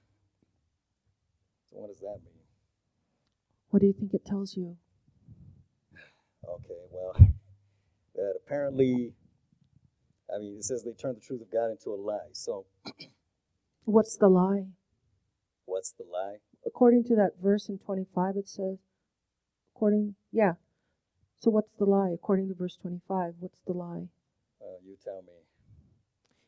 [1.69, 2.41] So what does that mean?
[3.69, 4.77] What do you think it tells you?
[6.47, 7.32] Okay, well,
[8.15, 9.13] that apparently,
[10.33, 12.31] I mean, it says they turned the truth of God into a lie.
[12.33, 12.65] So
[13.85, 14.67] What's the lie?
[15.65, 16.37] what's the lie?
[16.65, 18.77] According to that verse in 25, it says,
[19.75, 20.53] according, yeah.
[21.39, 22.11] So, what's the lie?
[22.13, 24.07] According to verse 25, what's the lie?
[24.61, 25.33] Uh, you tell me.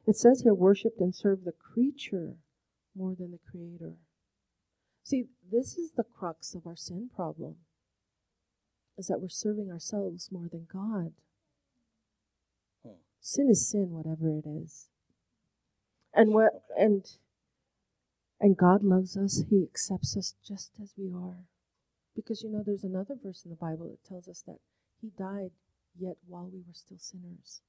[0.07, 2.35] It says here, worshipped and served the creature
[2.95, 3.95] more than the creator.
[5.03, 7.55] See, this is the crux of our sin problem,
[8.97, 11.13] is that we're serving ourselves more than God.
[13.25, 14.85] Sin is sin, whatever it is.
[16.13, 17.03] And what and
[18.39, 21.47] and God loves us, He accepts us just as we are.
[22.15, 24.59] Because you know there's another verse in the Bible that tells us that
[25.01, 25.49] He died
[25.99, 27.61] yet while we were still sinners.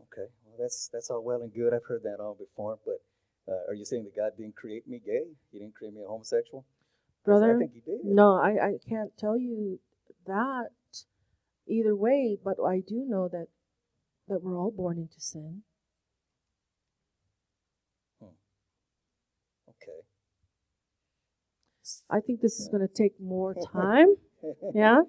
[0.00, 1.72] Okay, well that's that's all well and good.
[1.72, 3.04] I've heard that all before, but
[3.46, 5.30] uh, are you saying that God didn't create me gay?
[5.52, 6.64] He didn't create me a homosexual?
[7.24, 8.00] Brother, I think He did.
[8.02, 9.78] No, I, I can't tell you
[10.26, 10.70] that
[11.68, 13.46] either way, but I do know that
[14.28, 15.62] that we're all born into sin.
[19.68, 20.02] Okay.
[22.10, 24.14] I think this is going to take more time.
[24.74, 25.00] yeah,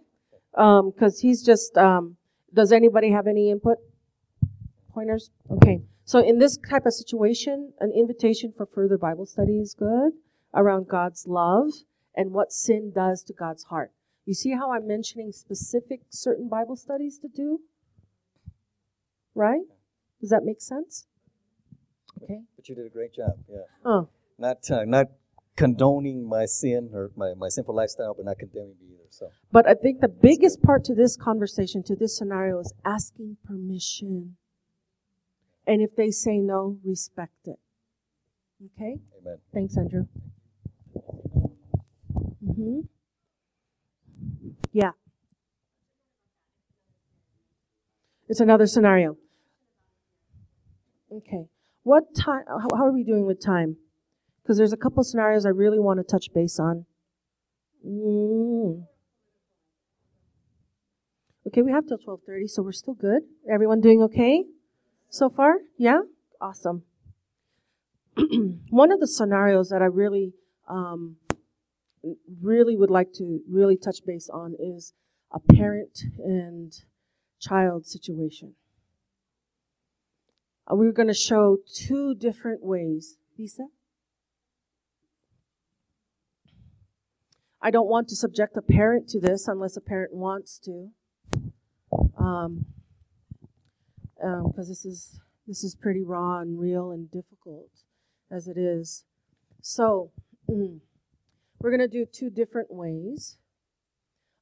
[0.51, 1.77] because he's just.
[1.77, 2.17] Um,
[2.53, 3.77] does anybody have any input?
[4.93, 5.31] Pointers.
[5.49, 5.81] Okay.
[6.05, 10.11] So in this type of situation, an invitation for further Bible study is good
[10.53, 11.71] around God's love
[12.15, 13.91] and what sin does to God's heart.
[14.25, 17.61] You see how I'm mentioning specific certain Bible studies to do?
[19.35, 19.65] Right?
[20.21, 21.07] Does that make sense?
[22.23, 22.41] Okay.
[22.55, 23.33] But you did a great job.
[23.49, 23.57] Yeah.
[23.83, 25.07] Oh, Not uh, not
[25.55, 29.07] condoning my sin or my, my sinful lifestyle, but not condemning me either.
[29.09, 33.37] So But I think the biggest part to this conversation, to this scenario, is asking
[33.45, 34.37] permission.
[35.65, 37.59] And if they say no, respect it.
[38.75, 38.99] Okay?
[39.21, 39.37] amen.
[39.53, 40.07] Thanks, Andrew.
[42.45, 42.81] Mm-hmm.
[44.71, 44.91] Yeah.
[48.27, 49.17] It's another scenario.
[51.17, 51.47] Okay.
[51.83, 52.43] What time?
[52.47, 53.77] How, how are we doing with time?
[54.41, 56.85] Because there's a couple scenarios I really want to touch base on.
[57.85, 58.85] Mm.
[61.47, 63.23] Okay, we have till twelve thirty, so we're still good.
[63.51, 64.45] Everyone doing okay
[65.09, 65.57] so far?
[65.77, 66.01] Yeah,
[66.41, 66.83] awesome.
[68.69, 70.33] One of the scenarios that I really,
[70.67, 71.17] um,
[72.41, 74.93] really would like to really touch base on is
[75.31, 76.73] a parent and
[77.39, 78.55] child situation.
[80.69, 83.17] We're going to show two different ways.
[83.37, 83.67] Lisa?
[87.61, 90.89] I don't want to subject a parent to this unless a parent wants to.
[92.17, 92.65] Um,
[94.17, 97.69] because this is this is pretty raw and real and difficult
[98.31, 99.03] as it is.
[99.61, 100.11] So
[100.49, 100.79] mm,
[101.59, 103.37] we're going to do two different ways.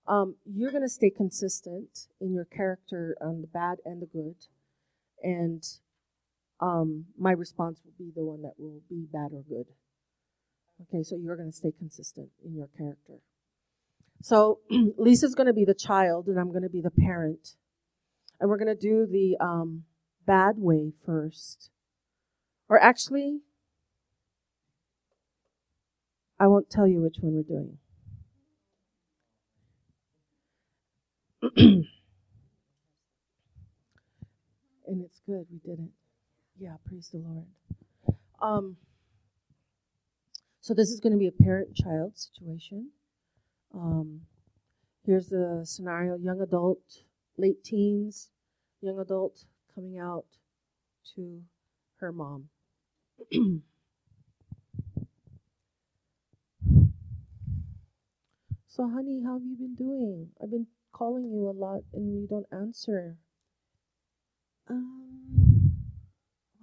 [0.08, 4.36] Um, you're going to stay consistent in your character on the bad and the good,
[5.24, 5.64] and
[6.62, 9.66] um, my response will be the one that will be bad or good.
[10.84, 13.20] Okay, so you're going to stay consistent in your character.
[14.22, 14.60] So
[14.98, 17.56] Lisa's going to be the child, and I'm going to be the parent.
[18.40, 19.84] And we're going to do the um,
[20.26, 21.70] bad way first.
[22.70, 23.42] Or actually,
[26.40, 27.78] I won't tell you which one we're doing.
[34.88, 35.92] and it's good we did it.
[36.62, 37.48] Yeah, praise the Lord.
[38.40, 38.78] Um,
[40.60, 42.92] so this is going to be a parent-child situation.
[43.74, 44.22] Um,
[45.04, 47.02] here's the scenario: young adult,
[47.36, 48.30] late teens,
[48.80, 50.26] young adult coming out
[51.16, 51.42] to
[52.00, 52.50] her mom.
[58.68, 60.28] so, honey, how have you been doing?
[60.40, 63.18] I've been calling you a lot and you don't answer.
[64.70, 65.41] Um,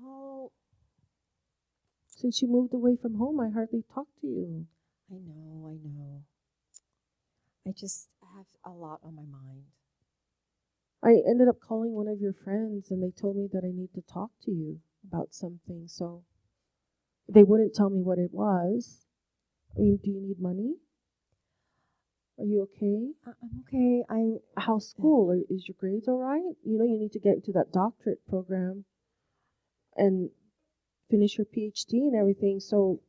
[0.08, 0.52] well,
[2.06, 4.66] Since you moved away from home, I hardly talk to you.
[5.10, 6.24] I know, I know.
[7.66, 9.64] I just have a lot on my mind.
[11.02, 13.94] I ended up calling one of your friends and they told me that I need
[13.94, 15.84] to talk to you about something.
[15.86, 16.24] So
[17.28, 19.06] they wouldn't tell me what it was.
[19.76, 20.74] I mean, do you need money?
[22.36, 23.12] Are you okay?
[23.26, 24.04] I- I'm okay.
[24.08, 25.30] I How's school?
[25.48, 26.56] Is your grades all right?
[26.64, 28.86] You know, you need to get into that doctorate program
[29.98, 30.30] and
[31.10, 32.60] finish your PhD and everything.
[32.60, 33.00] So,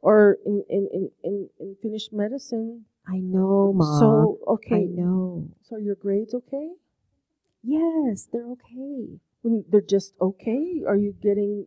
[0.00, 2.84] or in, in, in, in, in finish medicine.
[3.08, 3.98] I know, mom.
[4.00, 5.48] So, okay, I know.
[5.62, 6.70] So your grades okay?
[7.62, 9.18] Yes, they're okay.
[9.42, 10.82] When they're just okay?
[10.86, 11.66] Are you getting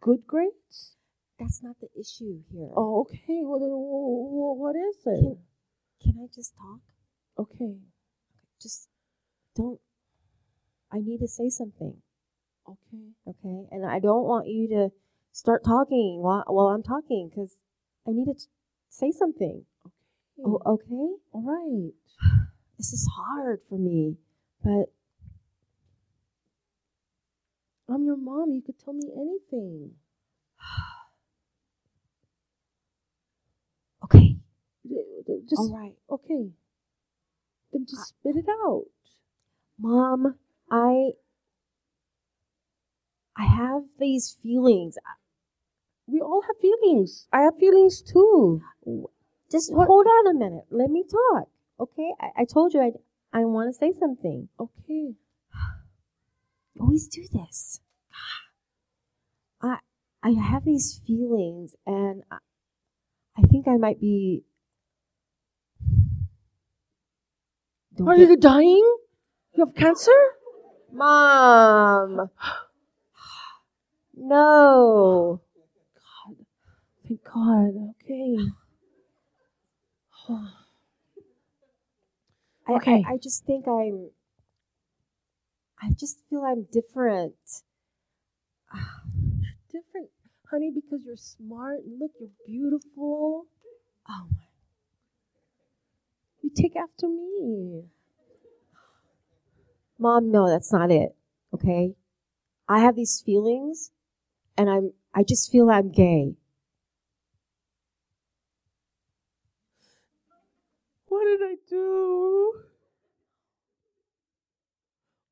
[0.00, 0.96] good grades?
[1.38, 2.70] That's not the issue here.
[2.76, 3.40] Oh, okay.
[3.42, 5.38] Well, then, wh- wh- what is it?
[6.02, 6.80] Can, can I just talk?
[7.38, 7.78] Okay.
[8.60, 8.88] Just
[9.56, 9.80] don't.
[10.92, 11.96] I need to say something,
[12.72, 13.12] Okay.
[13.28, 13.66] okay?
[13.70, 14.90] And I don't want you to
[15.32, 17.56] start talking while, while I'm talking because
[18.06, 18.34] I need to
[18.88, 19.64] say something.
[20.44, 21.16] Oh, okay?
[21.32, 21.92] all right.
[22.78, 24.16] This is hard for me,
[24.64, 24.86] but
[27.88, 28.52] I'm your mom.
[28.52, 29.92] You could tell me anything.
[34.04, 34.36] okay.
[35.48, 35.94] Just All right.
[36.10, 36.50] okay.
[37.72, 38.86] Then just spit it out.
[39.78, 40.34] Mom,
[40.70, 41.12] I
[43.36, 44.96] I have these feelings.
[46.06, 47.28] We all have feelings.
[47.32, 48.62] I have feelings too.
[49.50, 50.66] Just What- hold on a minute.
[50.70, 51.48] Let me talk.
[51.80, 52.12] Okay?
[52.20, 52.92] I, I told you I
[53.32, 54.48] I want to say something.
[54.60, 55.14] Okay.
[56.80, 57.80] always do this.
[59.62, 59.78] I
[60.22, 62.38] I have these feelings, and I,
[63.36, 64.44] I think I might be.
[67.96, 68.96] Don't Are get- you dying?
[69.54, 70.12] You have cancer?
[70.92, 72.30] Mom?
[74.24, 75.40] No.
[75.96, 76.36] God.
[77.08, 77.94] Thank God.
[78.00, 78.36] Okay.
[82.68, 83.04] I, Okay.
[83.06, 84.10] I, I just think I'm.
[85.82, 87.34] I just feel I'm different.
[89.72, 90.10] Different,
[90.50, 91.78] honey, because you're smart.
[91.98, 93.46] Look, you're beautiful.
[94.08, 94.44] Oh my.
[96.42, 97.84] You take after me.
[99.98, 101.16] Mom, no, that's not it.
[101.54, 101.94] Okay?
[102.68, 103.91] I have these feelings
[104.56, 106.36] and I'm I just feel I'm gay.
[111.06, 112.52] What did I do?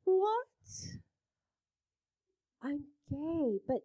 [0.04, 0.46] What?
[2.62, 3.78] I'm gay, but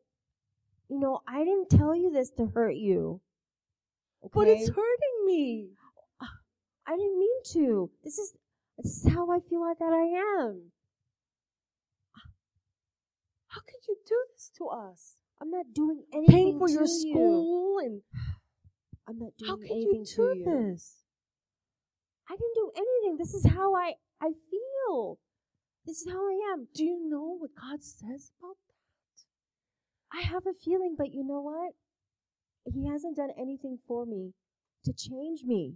[0.90, 3.22] you know, I didn't tell you this to hurt you.
[4.26, 4.32] Okay?
[4.34, 5.70] But it's hurting me.
[6.88, 7.90] I didn't mean to.
[8.04, 8.34] This is
[8.78, 10.72] this is how I feel like that I am.
[13.48, 15.16] How could you do this to us?
[15.42, 16.88] I'm not doing anything Paying for your you.
[16.88, 18.02] school and
[19.08, 20.28] I'm not doing anything to you.
[20.28, 20.72] how could you do to you.
[20.72, 21.04] this?
[22.30, 23.18] I didn't do anything.
[23.18, 25.20] This is how I I feel.
[25.86, 26.68] This is how I am.
[26.74, 30.18] Do you know what God says about that?
[30.18, 31.74] I have a feeling, but you know what?
[32.74, 34.34] He hasn't done anything for me
[34.86, 35.76] to change me.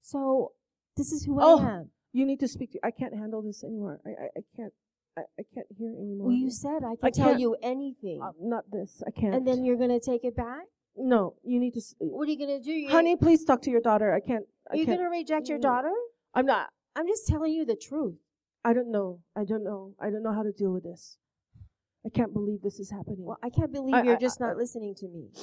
[0.00, 0.52] So
[0.96, 1.58] this is who Oh.
[1.60, 1.90] I am.
[2.12, 2.78] You need to speak to.
[2.82, 4.00] I can't handle this anymore.
[4.06, 4.72] I I, I can't.
[5.16, 6.28] I, I can't hear anymore.
[6.28, 9.02] Well, you said I can I tell you anything, Uh, not this.
[9.06, 9.34] I can't.
[9.34, 10.64] and then you're gonna take it back.
[10.96, 11.80] no, you need to.
[11.80, 12.72] s- What are you gonna do?
[12.72, 14.12] You're, Honey, please talk to your daughter.
[14.12, 14.44] I can't.
[14.70, 14.98] I are you can't.
[14.98, 15.92] gonna reject your daughter?
[16.34, 16.70] I'm not.
[16.94, 18.16] I'm just telling you the truth.
[18.64, 19.20] I don't know.
[19.34, 19.94] I don't know.
[20.00, 21.16] I don't know how to deal with this.
[22.04, 23.24] I can't believe this is happening.
[23.24, 25.30] Well, I can't believe I- you're I- just not listening to me.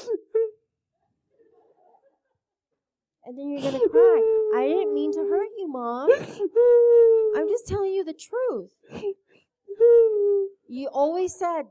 [3.25, 4.51] And then you're gonna cry.
[4.57, 6.11] I didn't mean to hurt you, mom.
[7.37, 8.71] I'm just telling you the truth.
[10.67, 11.63] You always said,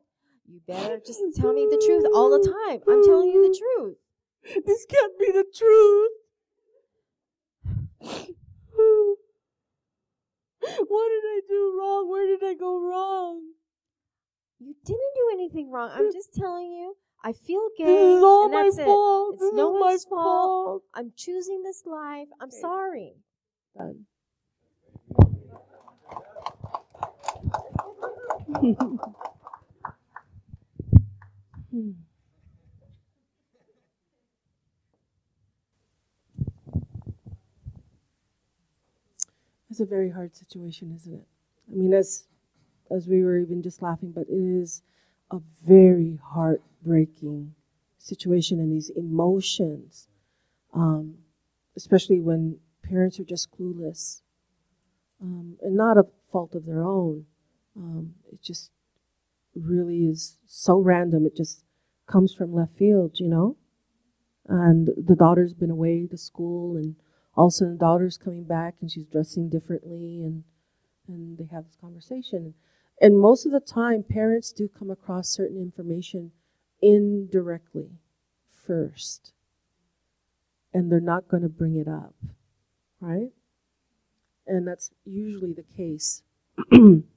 [0.46, 2.80] you better just tell me the truth all the time.
[2.88, 3.96] I'm telling you the truth.
[4.66, 6.10] This can't be the truth.
[10.88, 12.08] What did I do wrong?
[12.08, 13.40] Where did I go wrong?
[14.58, 15.90] You didn't do anything wrong.
[15.92, 16.96] I'm just telling you.
[17.24, 17.84] I feel gay.
[17.86, 18.84] This is all and my that's it.
[18.84, 19.34] fault.
[19.34, 20.66] It's This no one's my fault.
[20.66, 20.82] fault.
[20.94, 22.28] I'm choosing this life.
[22.40, 22.60] I'm Okay.
[22.60, 23.14] sorry.
[23.76, 24.06] Done.
[39.70, 41.26] It's a very hard situation, isn't it?
[41.70, 42.26] I mean, as
[42.90, 44.82] as we were even just laughing, but it is
[45.30, 47.54] a very heartbreaking
[47.98, 50.08] situation, and these emotions,
[50.74, 51.18] um,
[51.76, 54.20] especially when parents are just clueless,
[55.22, 57.26] um, and not a fault of their own.
[57.76, 58.70] Um, it just
[59.54, 61.26] really is so random.
[61.26, 61.64] It just
[62.06, 63.56] comes from left field, you know.
[64.48, 66.96] And the daughter's been away to school, and
[67.36, 70.44] all of a sudden the daughter's coming back, and she's dressing differently, and
[71.08, 72.54] and they have this conversation.
[73.00, 76.32] And most of the time, parents do come across certain information
[76.80, 77.98] indirectly
[78.66, 79.32] first,
[80.72, 82.14] and they're not going to bring it up,
[83.00, 83.30] right?
[84.46, 86.22] And that's usually the case.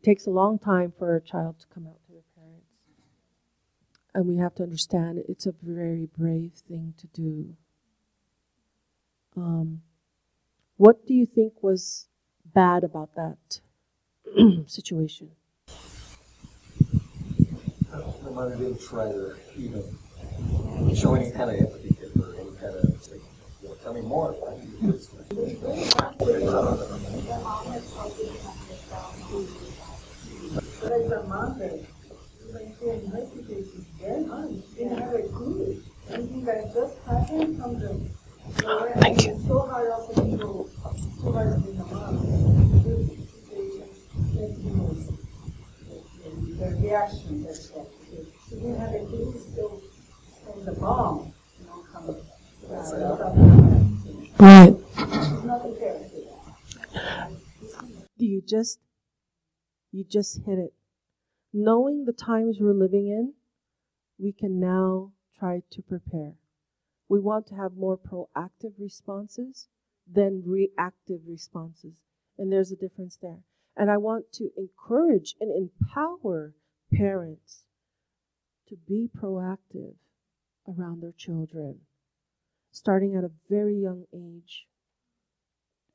[0.00, 2.66] it takes a long time for a child to come out to their parents.
[4.14, 7.56] And we have to understand it's a very brave thing to do.
[9.36, 9.82] Um,
[10.76, 12.06] what do you think was
[12.44, 13.60] bad about that
[14.66, 15.30] situation?
[18.22, 19.82] The mother didn't try to even
[20.94, 23.20] show any kind of empathy to her, any kind of, like,
[23.62, 24.36] you know, tell me more.
[29.30, 29.67] But
[30.84, 31.70] as a mother,
[32.52, 34.68] when she investigates, she's very honest.
[34.70, 35.82] She didn't have a clue.
[36.10, 38.00] Anything that just happened from the
[38.62, 38.94] nowhere.
[38.96, 39.40] Thank you.
[39.46, 40.68] So hard also to go,
[41.20, 42.16] so hard to be a mom.
[42.82, 43.88] This situation,
[44.34, 45.10] let's be honest.
[45.10, 47.86] The- The reaction that's that.
[48.48, 49.82] She didn't have a clue, still,
[50.56, 52.16] as a mom, you know, come.
[54.40, 54.74] Right.
[54.96, 56.20] She's not prepared for
[56.94, 57.30] that.
[58.18, 58.78] Do you just
[59.92, 60.74] you just hit it.
[61.52, 63.34] Knowing the times we're living in,
[64.18, 66.34] we can now try to prepare.
[67.08, 69.68] We want to have more proactive responses
[70.10, 72.02] than reactive responses.
[72.36, 73.40] And there's a difference there.
[73.76, 76.54] And I want to encourage and empower
[76.92, 77.64] parents
[78.68, 79.94] to be proactive
[80.66, 81.80] around their children,
[82.70, 84.66] starting at a very young age.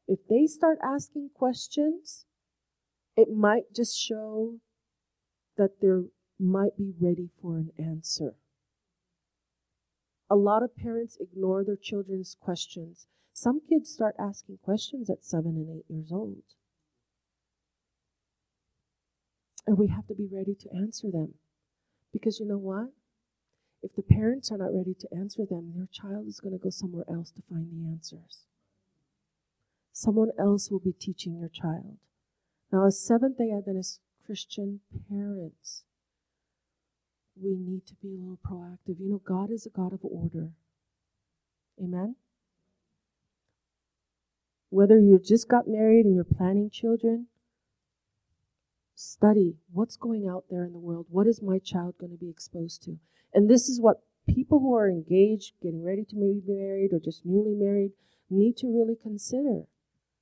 [0.08, 2.26] If they start asking questions,
[3.16, 4.56] it might just show
[5.58, 6.10] that they
[6.40, 8.36] might be ready for an answer.
[10.30, 13.08] A lot of parents ignore their children's questions.
[13.34, 16.44] Some kids start asking questions at seven and eight years old.
[19.66, 21.36] And we have to be ready to answer them.
[22.12, 22.90] Because you know what?
[23.82, 26.70] If the parents are not ready to answer them, their child is going to go
[26.70, 28.46] somewhere else to find the answers.
[29.92, 31.98] Someone else will be teaching your child.
[32.74, 35.84] Now, as Seventh day Adventist Christian parents,
[37.40, 39.00] we need to be a little proactive.
[39.00, 40.54] You know, God is a God of order.
[41.80, 42.16] Amen?
[44.72, 47.28] Whether you just got married and you're planning children,
[48.96, 51.06] study what's going out there in the world.
[51.12, 52.98] What is my child going to be exposed to?
[53.36, 57.00] And this is what people who are engaged, getting ready to maybe be married or
[57.00, 57.92] just newly married,
[58.32, 59.66] need to really consider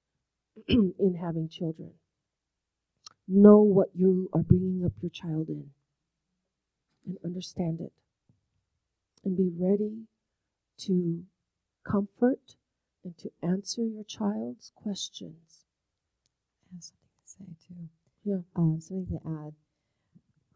[0.68, 1.92] in having children.
[3.28, 5.72] Know what you are bringing up your child in
[7.06, 7.94] and understand it.
[9.24, 10.08] And be ready
[10.86, 11.24] to
[11.84, 12.56] comfort
[13.04, 15.66] and to answer your child's questions.
[16.72, 17.90] I have something to say too.
[18.24, 18.42] Yeah.
[18.56, 19.54] Um, something to add.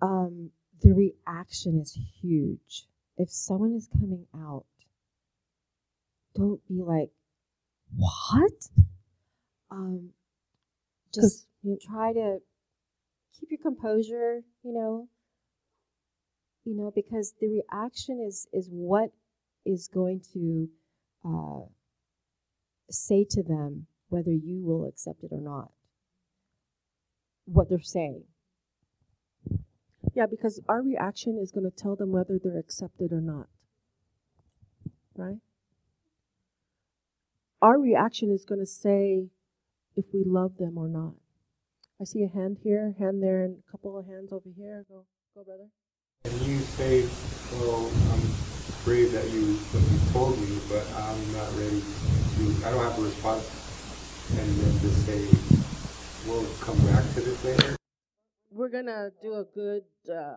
[0.02, 0.52] Um,
[0.82, 2.88] the reaction is huge.
[3.18, 4.66] If someone is coming out,
[6.36, 7.12] don't be like,
[7.96, 8.70] "What?"
[9.72, 10.14] Um,
[11.14, 11.48] just
[11.82, 12.42] try to
[13.40, 14.42] keep your composure.
[14.64, 15.08] You know,
[16.64, 19.12] you know, because the reaction is is what
[19.66, 20.70] is going to
[21.26, 21.66] uh,
[22.90, 25.72] say to them whether you will accept it or not.
[27.46, 28.24] What they're saying.
[30.14, 33.48] Yeah, because our reaction is going to tell them whether they're accepted or not.
[35.16, 35.40] Right?
[37.62, 39.28] Our reaction is going to say
[39.96, 41.16] if we love them or not.
[42.00, 44.86] I see a hand here, hand there, and a couple of hands over here.
[44.90, 45.70] Go, go, brother.
[46.26, 47.08] And you say,
[47.54, 48.22] well, I'm
[48.84, 52.68] brave that you what you told me, but I'm not ready to.
[52.68, 53.48] I don't have a response,
[54.36, 55.24] and then just say,
[56.28, 57.78] we'll come back to this later.
[58.52, 59.84] We're gonna do a good.
[60.10, 60.36] Uh, uh,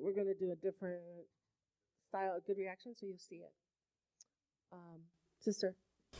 [0.00, 1.28] we're gonna do a different
[2.08, 3.52] style, a good reaction, so you'll see it.
[4.72, 5.04] Um,
[5.40, 5.74] sister.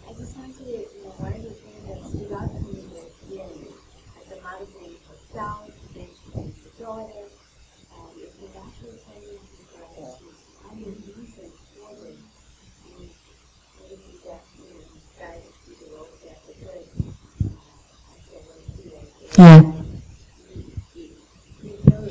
[0.07, 2.85] I just want to, you know, one of the things that stood out to me
[2.93, 3.73] was hearing
[4.29, 7.33] the mother being herself, then she can enjoy it,
[7.93, 9.39] and if you actually tell you
[10.71, 12.19] I mean, reason for it,
[12.87, 13.11] and
[13.83, 14.81] maybe that, you know,
[15.19, 16.89] guide to the road that the good.
[18.09, 19.39] I can't really do that.
[19.39, 19.63] Yeah.
[20.95, 21.17] You,
[21.63, 22.05] you know,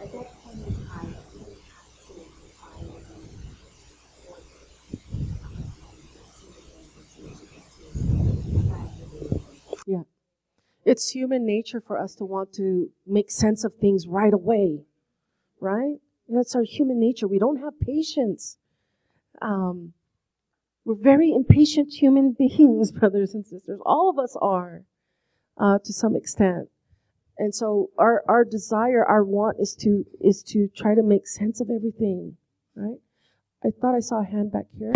[0.00, 2.14] at that point in time, you have to
[2.60, 2.88] find
[9.86, 10.02] Yeah.
[10.90, 14.86] It's human nature for us to want to make sense of things right away,
[15.60, 15.98] right?
[16.28, 17.28] That's our human nature.
[17.28, 18.58] We don't have patience.
[19.40, 19.92] Um,
[20.84, 23.78] we're very impatient human beings, brothers and sisters.
[23.86, 24.82] All of us are,
[25.56, 26.70] uh, to some extent.
[27.38, 31.60] And so our, our desire, our want is to, is to try to make sense
[31.60, 32.36] of everything,
[32.74, 32.98] right?
[33.64, 34.92] I thought I saw a hand back here.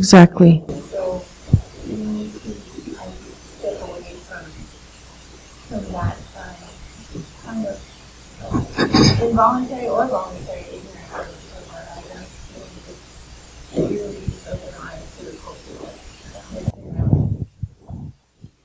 [0.00, 0.64] Exactly.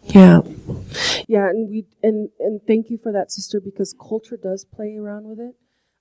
[0.03, 0.41] Yeah.
[1.27, 5.25] Yeah, and we and and thank you for that sister because culture does play around
[5.27, 5.55] with it.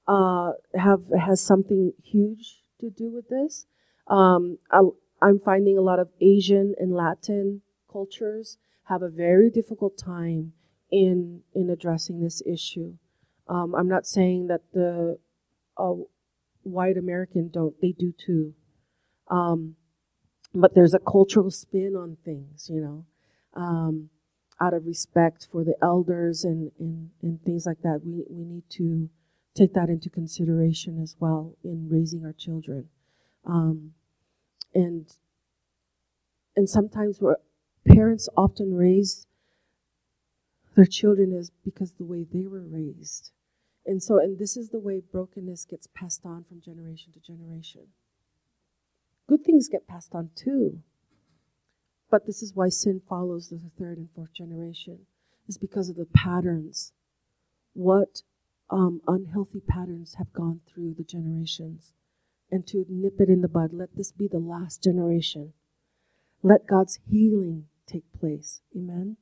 [0.07, 3.67] Uh have has something huge to do with this.
[4.09, 9.97] Um, I'll, I'm finding a lot of Asian and Latin cultures have a very difficult
[9.97, 10.53] time
[10.93, 12.95] in in addressing this issue.
[13.49, 15.19] Um, I'm not saying that the
[15.79, 15.95] uh,
[16.63, 18.53] white American don't; they do too.
[19.31, 19.77] Um,
[20.55, 23.07] but there's a cultural spin on things, you know.
[23.55, 24.11] Um,
[24.61, 28.63] out of respect for the elders and, and, and things like that, we, we need
[28.71, 29.09] to
[29.57, 32.89] take that into consideration as well in raising our children.
[33.45, 33.93] Um,
[34.75, 35.09] and
[36.57, 37.37] and sometimes we're,
[37.87, 39.27] parents often raise
[40.77, 43.31] their children is because the way they were raised.
[43.87, 47.89] And so, and this is the way brokenness gets passed on from generation to generation.
[49.29, 50.81] Good things get passed on too.
[52.11, 55.01] But this is why sin follows the third and fourth generation,
[55.49, 56.93] is because of the patterns.
[57.73, 58.23] What
[58.71, 61.93] um, unhealthy patterns have gone through the generations.
[62.51, 65.55] And to nip it in the bud, let this be the last generation.
[66.43, 68.61] Let God's healing take place.
[68.77, 69.17] Amen.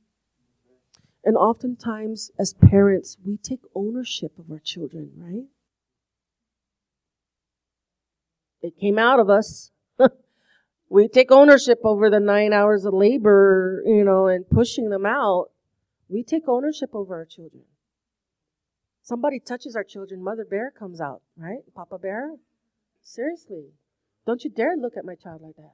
[1.23, 5.45] And oftentimes, as parents, we take ownership of our children, right?
[8.61, 9.71] It came out of us.
[10.89, 15.47] we take ownership over the nine hours of labor, you know, and pushing them out.
[16.09, 17.63] We take ownership over our children.
[19.01, 21.59] Somebody touches our children, Mother Bear comes out, right?
[21.75, 22.31] Papa Bear?
[23.03, 23.73] Seriously.
[24.25, 25.73] Don't you dare look at my child like that.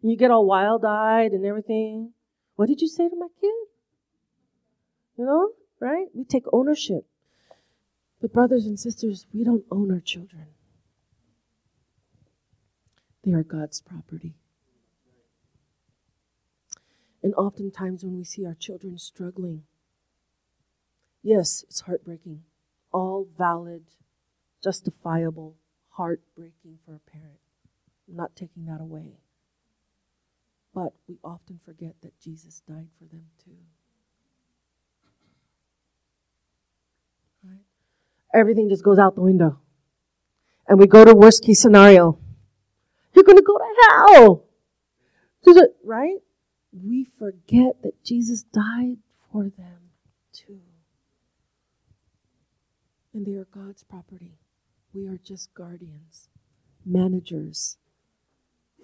[0.00, 2.12] You get all wild eyed and everything.
[2.54, 3.50] What did you say to my kid?
[5.16, 6.06] You know, right?
[6.14, 7.04] We take ownership.
[8.20, 10.46] But, brothers and sisters, we don't own our children,
[13.24, 14.34] they are God's property.
[17.22, 19.64] And oftentimes, when we see our children struggling,
[21.22, 22.42] yes, it's heartbreaking.
[22.92, 23.82] All valid,
[24.62, 25.56] justifiable,
[25.98, 27.40] heartbreaking for a parent.
[28.08, 29.18] I'm not taking that away.
[30.72, 33.56] But we often forget that Jesus died for them too.
[37.44, 37.64] Right?
[38.32, 39.58] Everything just goes out the window.
[40.68, 42.18] And we go to worst case scenario.
[43.12, 44.44] You're going to go to hell.
[45.84, 46.18] Right?
[46.72, 48.98] We forget that Jesus died
[49.32, 49.90] for them
[50.32, 50.60] too.
[53.12, 54.38] And they are God's property.
[54.98, 56.28] We are just guardians,
[56.84, 57.76] managers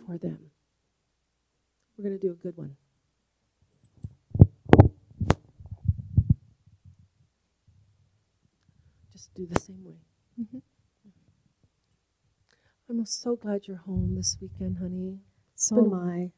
[0.06, 0.50] for them.
[1.96, 2.76] We're going to do a good one.
[9.12, 9.96] Just do the same way.
[10.40, 10.58] Mm-hmm.
[12.88, 15.18] I'm so glad you're home this weekend, honey.
[15.56, 16.30] So am I.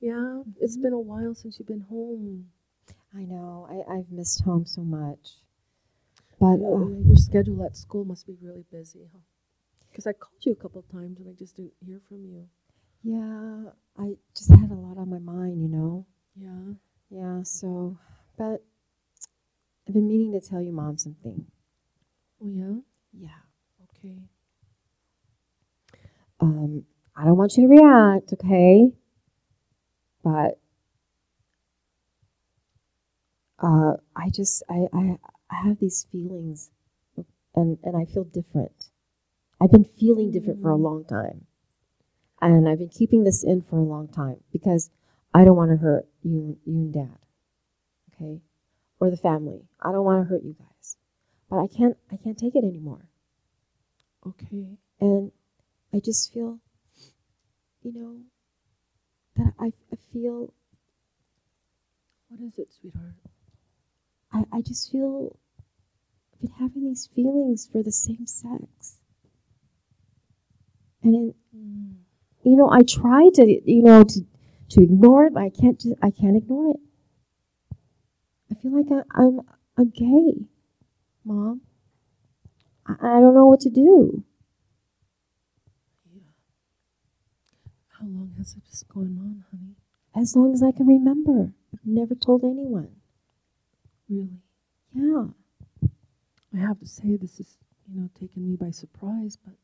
[0.00, 0.50] Yeah, mm-hmm.
[0.60, 2.50] it's been a while since you've been home.
[3.12, 3.66] I know.
[3.68, 5.43] I, I've missed home so much.
[6.44, 9.20] But uh, your schedule at school must be really busy, huh?
[9.90, 12.48] Because I called you a couple of times and I just didn't hear from you.
[13.02, 16.06] Yeah, I just had a lot on my mind, you know.
[16.36, 16.74] Yeah.
[17.10, 17.42] Yeah.
[17.44, 17.98] So,
[18.38, 18.62] but
[19.88, 21.46] I've been meaning to tell you, mom, something.
[22.42, 22.80] Oh yeah.
[23.12, 23.40] Yeah.
[23.84, 24.18] Okay.
[26.40, 26.84] Um,
[27.16, 28.92] I don't want you to react, okay?
[30.24, 30.58] But
[33.62, 35.18] uh, I just I, I
[35.50, 36.70] I have these feelings,
[37.54, 38.90] and and I feel different.
[39.60, 40.84] I've been feeling different for a mm-hmm.
[40.84, 41.46] long time,
[42.40, 44.90] and I've been keeping this in for a long time because
[45.32, 47.18] I don't want to hurt you, you and Dad,
[48.14, 48.40] okay,
[49.00, 49.62] or the family.
[49.80, 50.96] I don't want to hurt you guys,
[51.50, 51.96] but I can't.
[52.10, 53.08] I can't take it anymore.
[54.26, 54.78] Okay.
[55.00, 55.32] And
[55.92, 56.58] I just feel,
[57.82, 58.16] you know,
[59.36, 60.52] that I, I feel.
[62.28, 63.14] What is it, sweetheart?
[64.34, 65.38] I, I just feel
[66.34, 68.98] I've been having these feelings for the same sex.
[71.02, 71.94] And in, mm.
[72.42, 74.20] you know, I try to, you know, to
[74.70, 75.78] to ignore it, but I can't.
[75.80, 76.80] Just, I can't ignore it.
[78.50, 79.40] I feel like I, I'm
[79.78, 80.46] I'm gay,
[81.24, 81.60] mom.
[82.86, 84.24] I, I don't know what to do.
[87.88, 89.76] How long has it been going on, honey?
[90.14, 91.52] As long as I can remember.
[91.72, 92.96] I've never told anyone.
[94.08, 94.42] Really?
[94.94, 95.26] Yeah.
[96.54, 97.56] I have to say, this is,
[97.88, 99.54] you know, taken me by surprise, but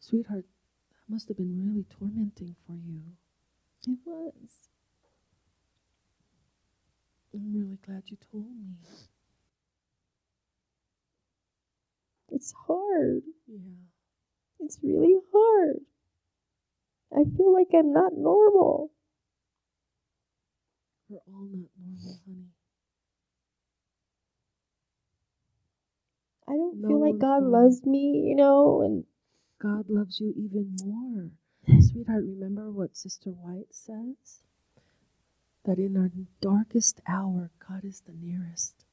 [0.00, 0.44] sweetheart,
[0.90, 3.02] that must have been really tormenting for you.
[3.86, 4.68] It was.
[7.34, 8.76] I'm really glad you told me.
[12.30, 13.22] it's hard.
[13.46, 13.58] Yeah.
[14.60, 15.80] It's really hard.
[17.12, 18.90] I feel like I'm not normal.
[21.08, 22.57] We're all not normal, honey.
[26.48, 29.04] I don't No feel like God loves me, you know, and
[29.60, 31.30] God loves you even more.
[31.80, 34.42] Sweetheart, remember what Sister White says?
[35.64, 38.84] That in our darkest hour, God is the nearest.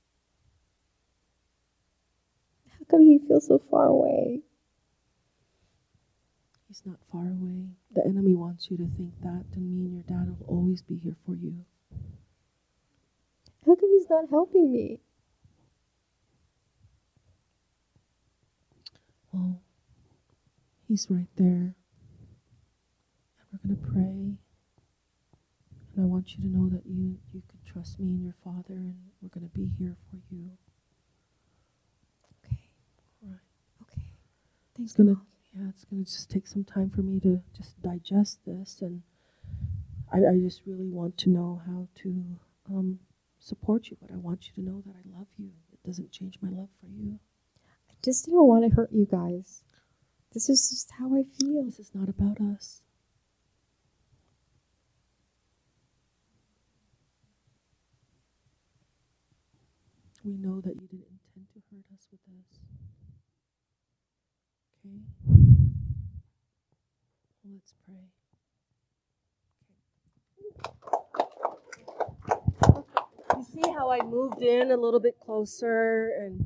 [2.80, 4.42] how come he feels so far away?
[6.68, 7.70] He's not far away.
[7.94, 10.98] The enemy wants you to think that, and me and your dad will always be
[10.98, 11.66] here for you.
[13.66, 15.00] How come he's not helping me?
[20.88, 21.76] He's right there.
[23.40, 24.38] And we're going to pray.
[25.96, 28.76] And I want you to know that you, you can trust me and your Father,
[28.76, 30.52] and we're going to be here for you.
[32.46, 32.60] Okay.
[33.24, 33.40] Right.
[33.84, 34.02] Okay.
[34.76, 35.16] Thanks, It's gonna,
[35.58, 39.04] yeah, it's gonna just take some time for me to just digest this, and
[40.12, 42.24] I, I just really want to know how to
[42.70, 43.00] um,
[43.40, 43.98] support you.
[44.02, 45.52] But I want you to know that I love you.
[45.72, 47.20] It doesn't change my love for you.
[48.06, 49.64] Just didn't want to hurt you guys.
[50.32, 51.64] This is just how I feel.
[51.64, 52.84] This is not about us.
[60.24, 62.60] We know that you didn't intend to hurt us with this.
[64.86, 65.02] Okay?
[67.52, 68.06] Let's pray.
[73.36, 76.46] You see how I moved in a little bit closer and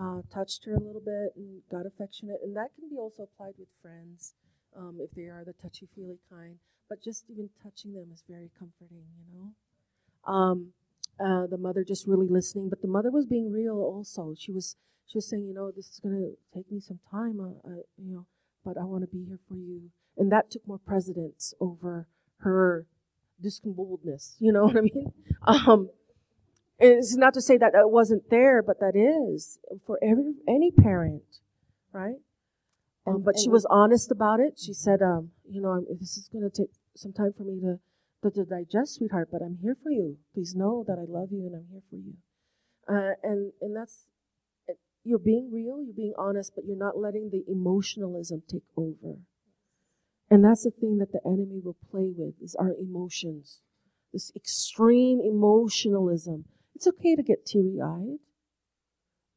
[0.00, 3.54] uh, touched her a little bit and got affectionate, and that can be also applied
[3.58, 4.34] with friends
[4.76, 6.56] um, if they are the touchy feely kind.
[6.88, 9.52] But just even touching them is very comforting, you know.
[10.32, 10.72] Um,
[11.18, 14.34] uh, the mother just really listening, but the mother was being real also.
[14.38, 14.76] She was
[15.06, 18.14] she was saying, you know, this is gonna take me some time, uh, uh, you
[18.14, 18.26] know,
[18.64, 22.86] but I want to be here for you, and that took more precedence over her
[23.42, 24.36] discombobulness.
[24.38, 25.12] You know what I mean?
[25.46, 25.90] Um,
[26.80, 31.22] it's not to say that that wasn't there, but that is for every any parent,
[31.92, 32.20] right?
[33.06, 34.58] Um, And- but she was honest about it.
[34.58, 37.60] She said, um, you know, I'm, this is going to take some time for me
[37.60, 37.80] to,
[38.22, 39.28] to to digest, sweetheart.
[39.32, 40.18] But I'm here for you.
[40.34, 42.14] Please know that I love you and I'm here for you.
[42.88, 44.06] Uh, and and that's
[45.04, 49.16] you're being real, you're being honest, but you're not letting the emotionalism take over.
[50.30, 53.62] And that's the thing that the enemy will play with is our emotions.
[54.12, 56.44] This extreme emotionalism.
[56.80, 58.20] It's okay to get teary eyed.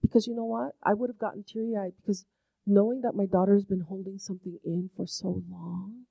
[0.02, 0.76] Because you know what?
[0.82, 2.24] I would have gotten teary eyed because
[2.66, 6.06] knowing that my daughter has been holding something in for so long.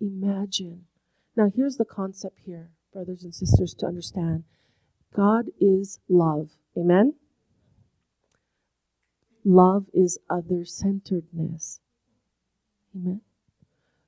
[0.00, 0.86] Imagine.
[1.36, 4.44] Now, here's the concept here, brothers and sisters, to understand
[5.14, 6.52] God is love.
[6.78, 7.16] Amen?
[9.44, 11.80] Love is other centeredness.
[12.94, 13.20] Amen?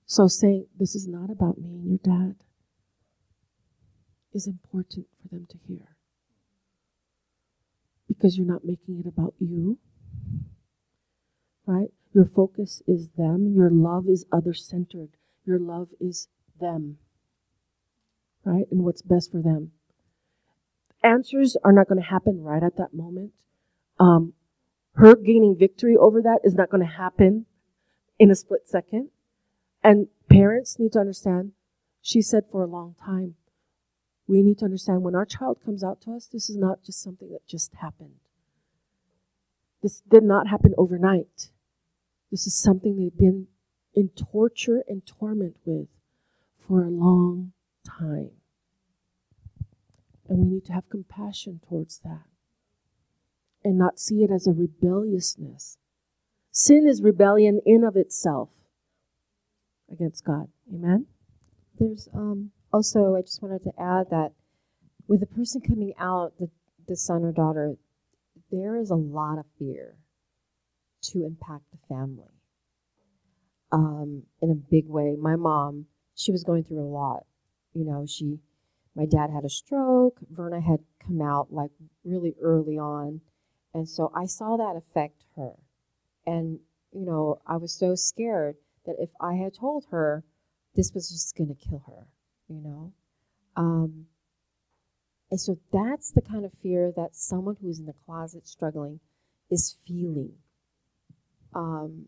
[0.07, 2.37] So saying, this is not about me and your dad,
[4.33, 5.98] is important for them to hear.
[8.09, 9.79] Because you're not making it about you,
[11.67, 11.91] right?
[12.15, 13.53] Your focus is them.
[13.55, 15.11] Your love is other centered.
[15.45, 16.29] Your love is
[16.59, 16.99] them,
[18.45, 18.65] right?
[18.71, 19.73] And what's best for them.
[21.05, 23.33] Answers are not going to happen right at that moment.
[24.01, 24.33] Um,
[24.95, 27.47] her gaining victory over that is not going to happen
[28.19, 29.11] in a split second.
[29.83, 31.53] And parents need to understand,
[32.03, 33.35] she said for a long time,
[34.29, 37.03] we need to understand when our child comes out to us, this is not just
[37.03, 38.21] something that just happened.
[39.83, 41.49] This did not happen overnight.
[42.31, 43.47] This is something they've been
[43.95, 45.89] in torture and torment with
[46.59, 47.53] for a long
[47.87, 48.33] time.
[50.29, 52.27] And we need to have compassion towards that
[53.65, 55.79] and not see it as a rebelliousness.
[56.51, 58.51] Sin is rebellion in of itself
[59.91, 60.49] against God.
[60.73, 61.07] Amen?
[61.79, 64.33] There's um, also, I just wanted to add that
[65.07, 66.49] with the person coming out, the,
[66.87, 67.77] the son or daughter,
[68.51, 69.97] there is a lot of fear
[71.01, 72.33] to impact the family
[73.73, 75.17] um, in a big way.
[75.19, 77.25] My mom, she was going through a lot.
[77.75, 78.39] You know, she,
[78.95, 80.19] my dad had a stroke.
[80.33, 81.71] Virna had come out like
[82.05, 83.21] really early on.
[83.75, 85.53] And so I saw that affect her.
[86.27, 86.59] And,
[86.93, 88.57] you know, I was so scared
[88.87, 90.25] that if I had told her,
[90.75, 92.07] this was just going to kill her,
[92.49, 92.93] you know?
[93.57, 94.07] Um,
[95.31, 99.01] and so that's the kind of fear that someone who's in the closet struggling
[99.51, 100.35] is feeling.
[101.55, 102.07] Um,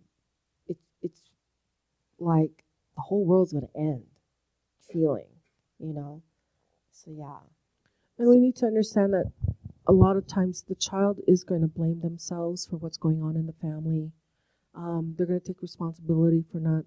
[0.68, 1.20] it, it's
[2.18, 2.64] like
[2.96, 4.04] the whole world's going to end
[4.90, 5.28] feeling,
[5.78, 6.22] you know?
[6.92, 7.40] So, yeah.
[8.18, 9.32] And we need to understand that
[9.86, 13.36] a lot of times the child is going to blame themselves for what's going on
[13.36, 14.12] in the family.
[14.74, 16.84] Um, they're going to take responsibility for not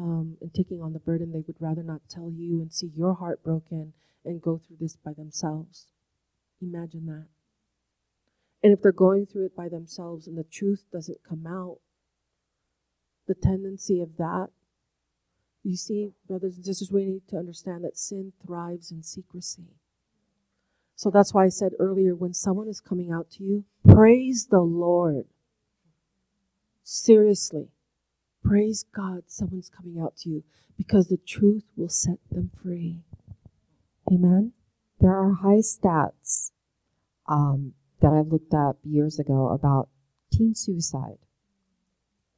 [0.00, 1.32] um, and taking on the burden.
[1.32, 3.92] They would rather not tell you and see your heart broken
[4.24, 5.86] and go through this by themselves.
[6.62, 7.26] Imagine that.
[8.62, 11.78] And if they're going through it by themselves and the truth doesn't come out,
[13.26, 14.48] the tendency of that,
[15.62, 19.68] you see, brothers and sisters, we need to understand that sin thrives in secrecy.
[20.96, 24.60] So that's why I said earlier when someone is coming out to you, praise the
[24.60, 25.26] Lord.
[26.82, 27.68] Seriously,
[28.50, 30.42] praise God, someone's coming out to you
[30.76, 32.98] because the truth will set them free.
[34.12, 34.54] Amen.
[34.98, 36.50] There are high stats
[37.28, 39.88] um, that I looked up years ago about
[40.32, 41.18] teen suicide.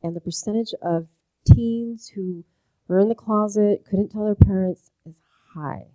[0.03, 1.07] And the percentage of
[1.47, 2.45] teens who
[2.89, 5.15] were in the closet, couldn't tell their parents, is
[5.55, 5.87] high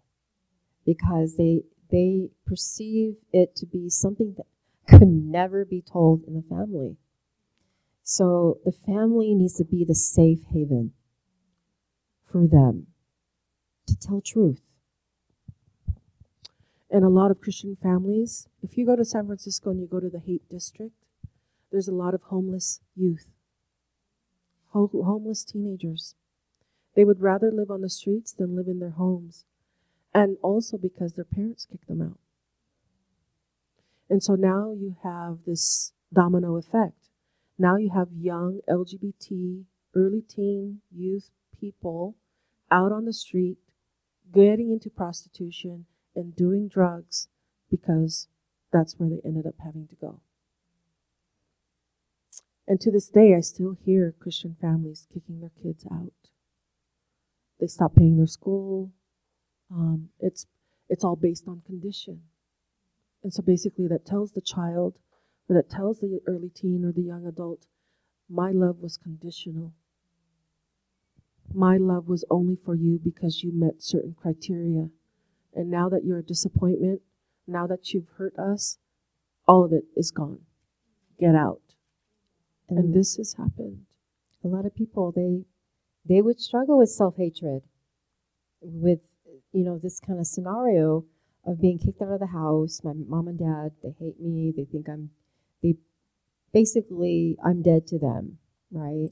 [0.83, 1.61] because they
[1.91, 4.47] they perceive it to be something that
[4.97, 6.97] could never be told in the family.
[8.09, 10.93] So the family needs to be the safe haven
[12.23, 12.87] for them
[13.85, 14.61] to tell truth.
[16.89, 19.99] And a lot of Christian families, if you go to San Francisco and you go
[19.99, 20.93] to the Haight District,
[21.69, 23.27] there's a lot of homeless youth,
[24.69, 26.15] ho- homeless teenagers.
[26.95, 29.43] They would rather live on the streets than live in their homes.
[30.13, 32.19] And also because their parents kicked them out.
[34.09, 37.06] And so now you have this domino effect.
[37.57, 39.63] Now you have young LGBT,
[39.95, 42.15] early teen, youth people
[42.69, 43.57] out on the street
[44.33, 45.85] getting into prostitution
[46.15, 47.27] and doing drugs
[47.69, 48.27] because
[48.71, 50.21] that's where they ended up having to go.
[52.67, 56.11] And to this day, I still hear Christian families kicking their kids out.
[57.59, 58.91] They stop paying their school.
[59.71, 60.45] Um, it's
[60.89, 62.21] it's all based on condition,
[63.23, 64.99] and so basically that tells the child,
[65.53, 67.65] that tells the early teen or the young adult,
[68.29, 69.73] my love was conditional.
[71.53, 74.89] My love was only for you because you met certain criteria.
[75.55, 77.01] And now that you're a disappointment,
[77.47, 78.77] now that you've hurt us,
[79.47, 80.39] all of it is gone.
[81.19, 81.61] Get out.
[82.69, 83.85] And, and this has happened.
[84.43, 85.45] A lot of people they
[86.05, 87.63] they would struggle with self-hatred
[88.61, 88.99] with
[89.51, 91.05] you know this kind of scenario
[91.45, 92.81] of being kicked out of the house.
[92.83, 94.53] My mom and dad, they hate me.
[94.55, 95.11] They think I'm
[96.53, 98.37] basically I'm dead to them,
[98.71, 99.09] right?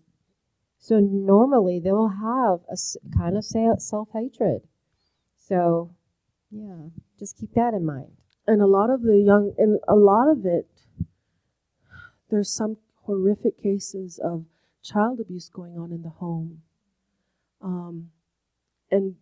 [0.79, 2.77] So normally they will have a
[3.17, 4.61] kind of self-hatred.
[5.37, 5.91] So
[6.51, 8.11] yeah, just keep that in mind.
[8.47, 10.67] And a lot of the young, and a lot of it,
[12.29, 14.45] there's some horrific cases of
[14.83, 16.61] child abuse going on in the home.
[17.61, 18.11] Um,
[18.91, 19.15] and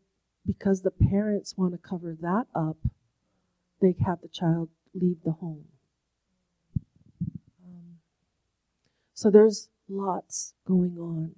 [0.46, 2.78] because the parents want to cover that up,
[3.82, 5.66] they have the child leave the home.
[9.24, 11.36] So there's lots going on.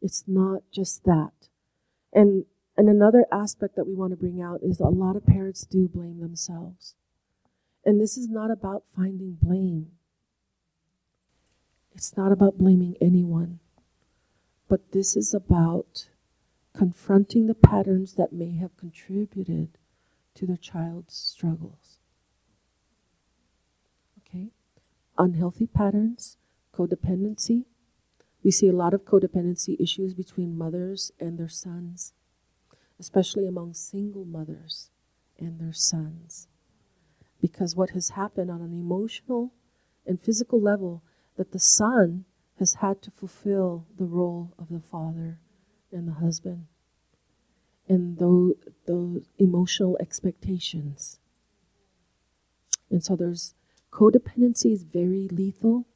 [0.00, 1.32] It's not just that.
[2.12, 2.44] And
[2.76, 5.88] and another aspect that we want to bring out is a lot of parents do
[5.88, 6.94] blame themselves.
[7.84, 9.88] And this is not about finding blame.
[11.92, 13.58] It's not about blaming anyone.
[14.68, 16.06] But this is about
[16.72, 19.76] confronting the patterns that may have contributed
[20.36, 21.98] to their child's struggles.
[24.20, 24.50] Okay?
[25.18, 26.36] Unhealthy patterns,
[26.76, 27.64] codependency.
[28.42, 32.12] We see a lot of codependency issues between mothers and their sons
[33.02, 34.90] especially among single mothers
[35.36, 36.46] and their sons.
[37.40, 39.52] Because what has happened on an emotional
[40.06, 41.02] and physical level,
[41.36, 42.24] that the son
[42.60, 45.40] has had to fulfill the role of the father
[45.90, 46.66] and the husband
[47.88, 48.54] and those,
[48.86, 51.18] those emotional expectations.
[52.88, 53.54] And so there's
[53.90, 55.86] codependency is very lethal.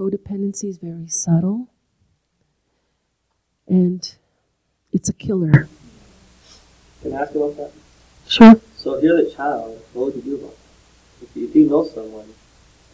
[0.00, 1.68] Codependency is very subtle.
[3.68, 4.10] And
[4.94, 5.68] it's a killer.
[7.02, 7.72] Can I ask about that?
[8.26, 8.54] Sure.
[8.76, 11.24] So if you're the child, what would you do about it?
[11.24, 12.32] If you, if you know someone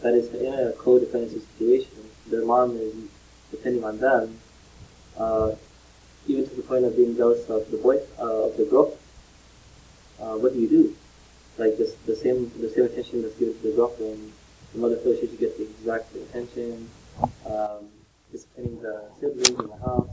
[0.03, 2.95] that is in a codependency situation, their mom is
[3.53, 4.41] depending on them,
[5.17, 5.53] uh,
[6.27, 8.93] even to the point of being jealous of the boy, uh, of the girl,
[10.21, 10.97] uh, what do you do?
[11.57, 14.33] Like this, the same, the same attention that's given to the girlfriend,
[14.77, 16.91] the mother feels she should get the exact attention,
[17.47, 17.89] um,
[18.33, 20.09] the siblings in the house.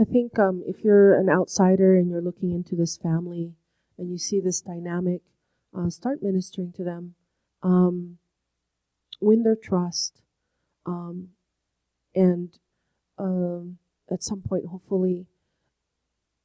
[0.00, 3.54] I think um, if you're an outsider and you're looking into this family
[3.98, 5.22] and you see this dynamic,
[5.76, 7.14] uh, start ministering to them,
[7.62, 8.18] um,
[9.20, 10.22] win their trust,
[10.86, 11.28] um,
[12.14, 12.58] and
[13.18, 13.78] um,
[14.10, 15.26] at some point, hopefully,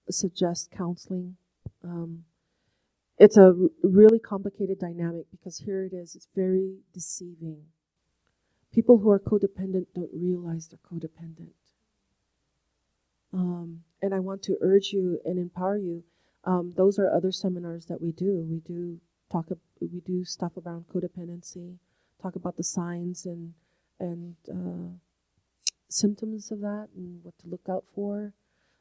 [0.09, 1.37] suggest counseling.
[1.83, 2.25] Um,
[3.17, 7.65] it's a r- really complicated dynamic because here it is, it's very deceiving.
[8.73, 11.53] People who are codependent don't realize they're codependent.
[13.33, 16.03] Um, and I want to urge you and empower you.
[16.45, 18.45] Um, those are other seminars that we do.
[18.49, 18.99] We do
[19.31, 19.47] talk.
[19.81, 21.77] We do stuff around codependency.
[22.21, 23.53] Talk about the signs and
[23.99, 24.97] and uh,
[25.89, 28.33] symptoms of that and what to look out for.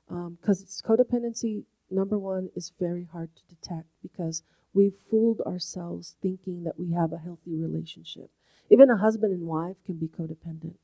[0.06, 1.64] Because um, it's codependency.
[1.90, 7.12] Number one is very hard to detect because we've fooled ourselves thinking that we have
[7.12, 8.30] a healthy relationship.
[8.70, 10.76] Even a husband and wife can be codependent.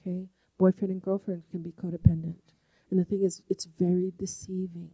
[0.00, 0.26] Okay,
[0.58, 2.40] boyfriend and girlfriend can be codependent.
[2.90, 4.90] And the thing is, it's very deceiving.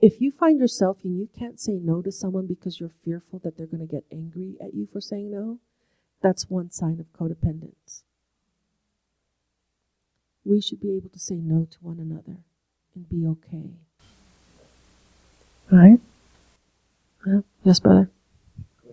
[0.00, 3.56] If you find yourself and you can't say no to someone because you're fearful that
[3.56, 5.58] they're going to get angry at you for saying no,
[6.22, 8.02] that's one sign of codependence.
[10.44, 12.38] We should be able to say no to one another
[12.94, 13.70] and be okay.
[15.70, 16.00] Right?
[17.26, 17.40] Yeah.
[17.62, 18.10] Yes, brother.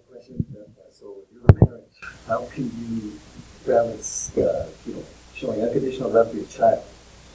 [0.09, 0.45] question.
[0.59, 1.85] Uh, so, if you're a parent,
[2.27, 3.19] how can you
[3.65, 5.03] balance, uh, you know,
[5.35, 6.83] showing unconditional love to your child,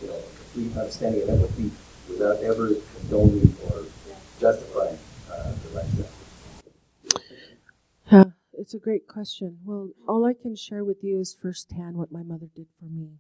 [0.01, 0.21] you know,
[0.53, 1.71] complete understanding and empathy
[2.09, 3.85] without ever condoning or
[4.41, 4.99] justifying
[5.31, 6.11] uh, the lifestyle?
[8.11, 9.59] Yeah, it's a great question.
[9.65, 13.19] Well, all I can share with you is firsthand what my mother did for me.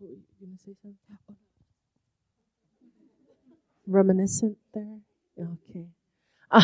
[0.00, 1.36] You gonna say something?
[3.86, 4.98] Reminiscent there?
[5.40, 5.86] Okay.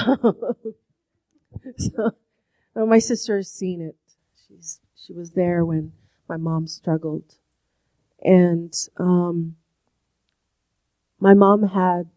[1.77, 2.17] so,
[2.75, 3.97] my sister has seen it.
[4.49, 5.93] She's she was there when
[6.29, 7.37] my mom struggled,
[8.23, 9.57] and um,
[11.21, 12.09] my mom had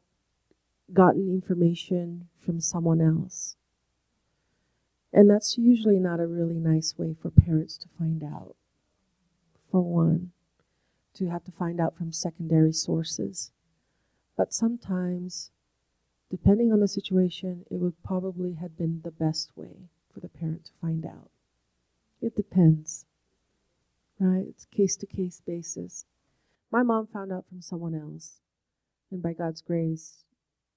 [0.93, 3.58] gotten information from someone else,
[5.12, 8.55] and that's usually not a really nice way for parents to find out.
[9.70, 10.32] For one,
[11.16, 13.51] to have to find out from secondary sources,
[14.38, 15.51] but sometimes
[16.30, 20.65] depending on the situation, it would probably have been the best way for the parent
[20.65, 21.30] to find out.
[22.21, 23.05] It depends,
[24.19, 24.45] right?
[24.47, 26.05] It's case to case basis.
[26.71, 28.39] My mom found out from someone else,
[29.11, 30.23] and by God's grace,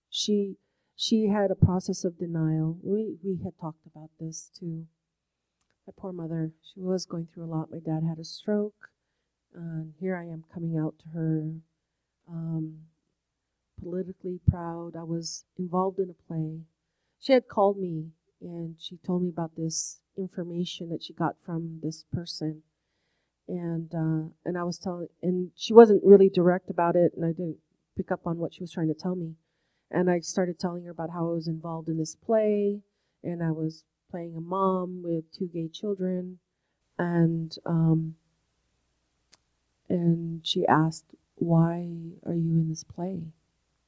[0.08, 0.56] she
[0.94, 2.78] she had a process of denial.
[2.82, 4.86] We we had talked about this too.
[5.86, 7.70] My poor mother, she was going through a lot.
[7.70, 8.90] My dad had a stroke,
[9.54, 11.54] and here I am coming out to her.
[12.28, 12.80] Um,
[13.82, 14.96] politically proud.
[14.96, 16.60] I was involved in a play.
[17.18, 18.10] She had called me
[18.40, 22.62] and she told me about this information that she got from this person.
[23.48, 27.30] And uh, and I was telling, and she wasn't really direct about it, and I
[27.32, 27.56] didn't
[27.96, 29.34] pick up on what she was trying to tell me.
[29.90, 32.80] And I started telling her about how I was involved in this play,
[33.24, 36.38] and I was playing a mom with two gay children,
[36.96, 38.14] and um,
[39.88, 41.88] and she asked, "Why
[42.24, 43.32] are you in this play?"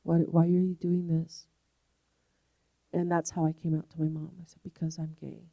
[0.03, 1.47] Why, why are you doing this?
[2.93, 4.33] And that's how I came out to my mom.
[4.41, 5.45] I said, because I'm gay.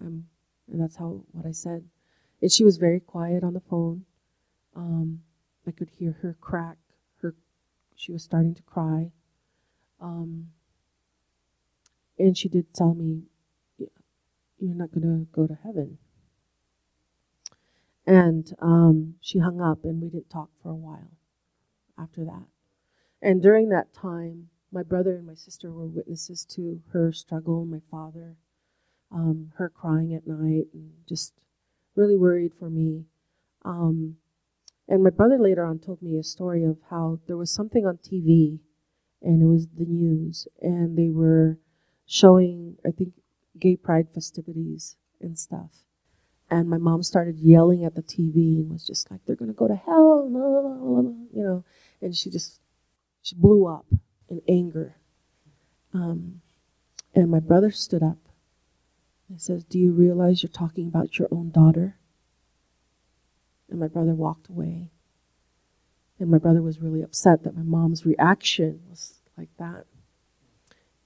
[0.00, 0.26] I'm,
[0.70, 1.84] and that's how what I said.
[2.42, 4.04] And she was very quiet on the phone.
[4.74, 5.20] Um,
[5.66, 6.78] I could hear her crack.
[7.22, 7.34] Her,
[7.94, 9.12] she was starting to cry.
[10.00, 10.48] Um,
[12.18, 13.22] and she did tell me,
[13.78, 15.98] "You're not going to go to heaven."
[18.06, 21.12] And um, she hung up, and we didn't talk for a while
[21.98, 22.53] after that.
[23.24, 27.80] And during that time, my brother and my sister were witnesses to her struggle, my
[27.90, 28.36] father,
[29.10, 31.32] um, her crying at night, and just
[31.96, 33.06] really worried for me.
[33.64, 34.16] Um,
[34.86, 37.96] and my brother later on told me a story of how there was something on
[37.96, 38.58] TV,
[39.22, 41.56] and it was the news, and they were
[42.04, 43.14] showing, I think,
[43.58, 45.70] gay pride festivities and stuff.
[46.50, 49.56] And my mom started yelling at the TV and was just like, they're going to
[49.56, 50.28] go to hell,
[51.32, 51.64] you know.
[52.02, 52.60] And she just
[53.24, 53.86] she blew up
[54.28, 54.96] in anger.
[55.94, 56.42] Um,
[57.14, 58.18] and my brother stood up
[59.30, 61.96] and says, Do you realize you're talking about your own daughter?
[63.70, 64.90] And my brother walked away.
[66.20, 69.86] And my brother was really upset that my mom's reaction was like that.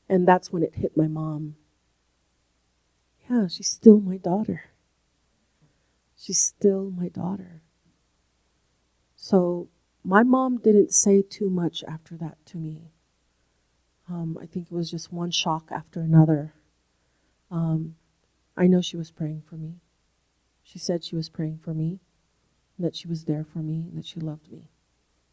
[0.09, 1.55] And that's when it hit my mom.
[3.31, 4.65] Yeah, she's still my daughter.
[6.17, 7.63] She's still my daughter.
[9.15, 9.69] So
[10.05, 12.93] my mom didn't say too much after that to me.
[14.09, 16.55] Um, I think it was just one shock after another.
[17.51, 17.97] Um,
[18.57, 19.81] I know she was praying for me.
[20.63, 22.01] She said she was praying for me,
[22.79, 24.71] that she was there for me, that she loved me.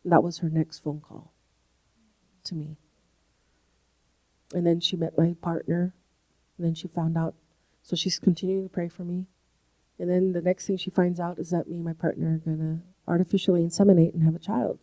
[0.04, 1.32] And that was her next phone call
[2.46, 2.78] to me.
[4.54, 5.94] And then she met my partner,
[6.58, 7.36] and then she found out.
[7.82, 9.28] So she's continuing to pray for me.
[10.00, 12.38] And then the next thing she finds out is that me and my partner are
[12.38, 14.80] going to artificially inseminate and have a child.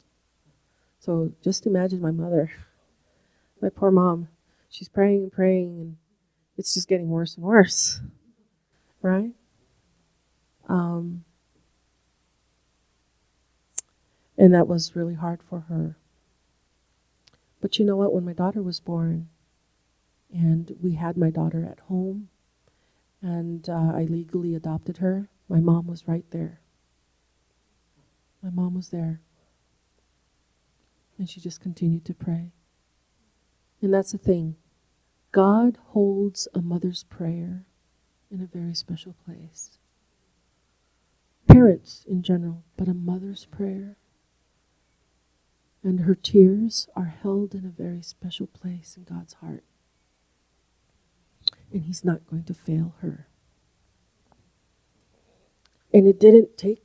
[0.99, 2.53] So just imagine my mother,
[3.61, 4.28] my poor mom.
[4.69, 5.97] She's praying and praying, and
[6.57, 8.01] it's just getting worse and worse,
[9.03, 9.32] right?
[10.69, 11.24] Um,
[14.39, 15.97] and that was really hard for her.
[17.61, 18.15] But you know what?
[18.15, 19.28] When my daughter was born,
[20.32, 22.28] and we had my daughter at home,
[23.20, 26.61] and uh, I legally adopted her, my mom was right there.
[28.43, 29.20] My mom was there.
[31.19, 32.52] And she just continued to pray.
[33.81, 34.56] And that's the thing
[35.31, 37.64] God holds a mother's prayer
[38.31, 39.78] in a very special place.
[41.47, 43.97] Parents in general, but a mother's prayer.
[45.85, 49.64] And her tears are held in a very special place in God's heart.
[51.73, 53.27] And He's not going to fail her.
[55.93, 56.82] And it didn't take,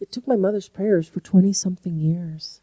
[0.00, 2.60] it took my mother's prayers for 20 something years.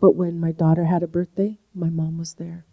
[0.00, 2.66] But when my daughter had a birthday, my mom was there.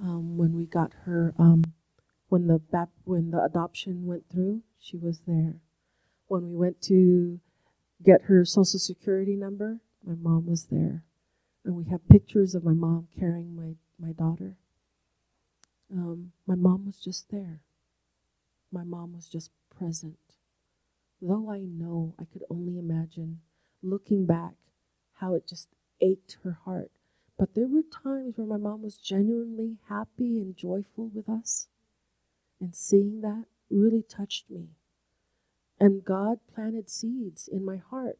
[0.00, 1.62] Um, when we got her, um,
[2.28, 5.60] when the bap- when the adoption went through, she was there.
[6.26, 7.40] When we went to
[8.02, 11.04] get her social security number, my mom was there,
[11.64, 14.56] and we have pictures of my mom carrying my my daughter.
[15.92, 17.60] Um, my mom was just there.
[18.72, 20.29] My mom was just present.
[21.22, 23.40] Though I know I could only imagine
[23.82, 24.54] looking back
[25.14, 25.68] how it just
[26.00, 26.90] ached her heart.
[27.38, 31.68] But there were times where my mom was genuinely happy and joyful with us.
[32.60, 34.68] And seeing that really touched me.
[35.78, 38.18] And God planted seeds in my heart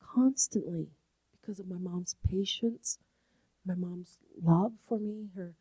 [0.00, 0.88] constantly
[1.32, 2.98] because of my mom's patience,
[3.64, 5.54] my mom's love for me, her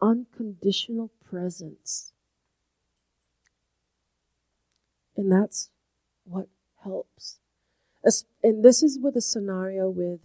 [0.00, 2.12] unconditional presence.
[5.16, 5.70] And that's
[6.24, 6.48] what
[6.82, 7.38] helps.
[8.42, 10.20] And this is with a scenario with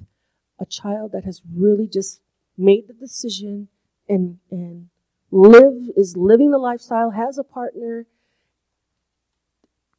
[0.60, 2.22] a child that has really just
[2.58, 3.68] made the decision
[4.10, 4.90] and and
[5.30, 8.08] live is living the lifestyle has a partner.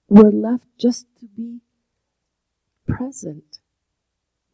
[0.09, 1.61] We're left just to be
[2.87, 3.59] present.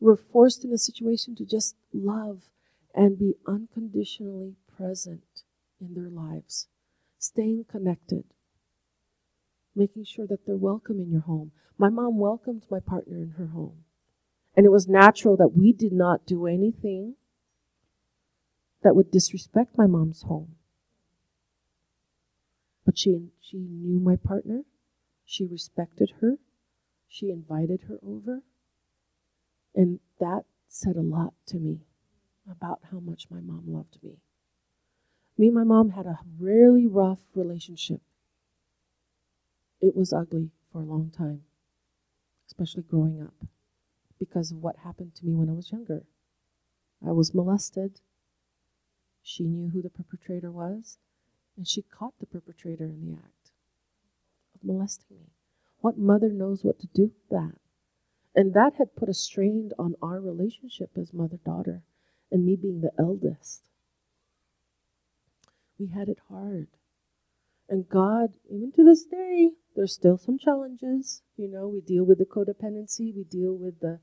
[0.01, 2.51] We're forced in a situation to just love
[2.95, 5.43] and be unconditionally present
[5.81, 6.67] in their lives
[7.25, 8.25] staying connected
[9.75, 13.47] making sure that they're welcome in your home my mom welcomed my partner in her
[13.47, 13.85] home.
[14.57, 17.17] And it was natural that we did not do anything
[18.83, 20.55] that would disrespect my mom's home.
[22.85, 24.63] But she, she knew my partner.
[25.25, 26.37] She respected her.
[27.09, 28.43] She invited her over.
[29.75, 31.81] And that said a lot to me
[32.49, 34.19] about how much my mom loved me.
[35.37, 38.01] Me and my mom had a really rough relationship.
[39.87, 41.43] It was ugly for a long time
[42.47, 43.35] especially growing up,
[44.19, 46.05] because of what happened to me when I was younger.
[47.07, 48.01] I was molested.
[49.23, 50.99] She knew who the perpetrator was,
[51.57, 53.51] and she caught the perpetrator in the act
[54.55, 55.33] of molesting me.
[55.81, 57.59] What mother knows what to do with that?
[58.35, 61.83] And that had put a strain on our relationship as mother daughter,
[62.31, 63.69] and me being the eldest.
[65.79, 66.69] We had it hard.
[67.69, 71.23] And God, even to this day, there's still some challenges.
[71.37, 74.01] You know, we deal with the codependency, we deal with the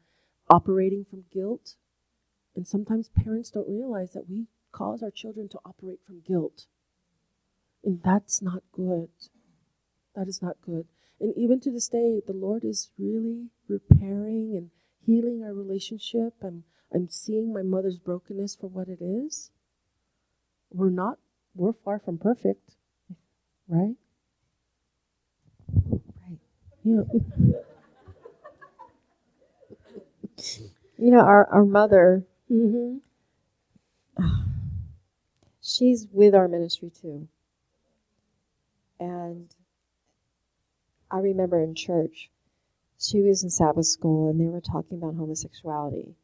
[0.49, 1.75] operating from guilt.
[2.55, 6.65] And sometimes parents don't realize that we cause our children to operate from guilt.
[7.83, 9.09] And that's not good.
[10.15, 10.87] That is not good.
[11.19, 14.71] And even to this day, the Lord is really repairing and
[15.05, 16.33] healing our relationship.
[16.43, 16.63] I'm,
[16.93, 19.51] I'm seeing my mother's brokenness for what it is.
[20.71, 21.19] We're not,
[21.55, 22.75] we're far from perfect,
[23.67, 23.95] right?
[26.27, 26.39] Right.
[26.83, 27.01] Yeah.
[30.97, 32.97] you know, our, our mother, Mm-hmm.
[35.61, 37.29] she's with our ministry too.
[38.99, 39.49] And
[41.09, 42.29] I remember in church,
[42.99, 46.15] she was in Sabbath school and they were talking about homosexuality.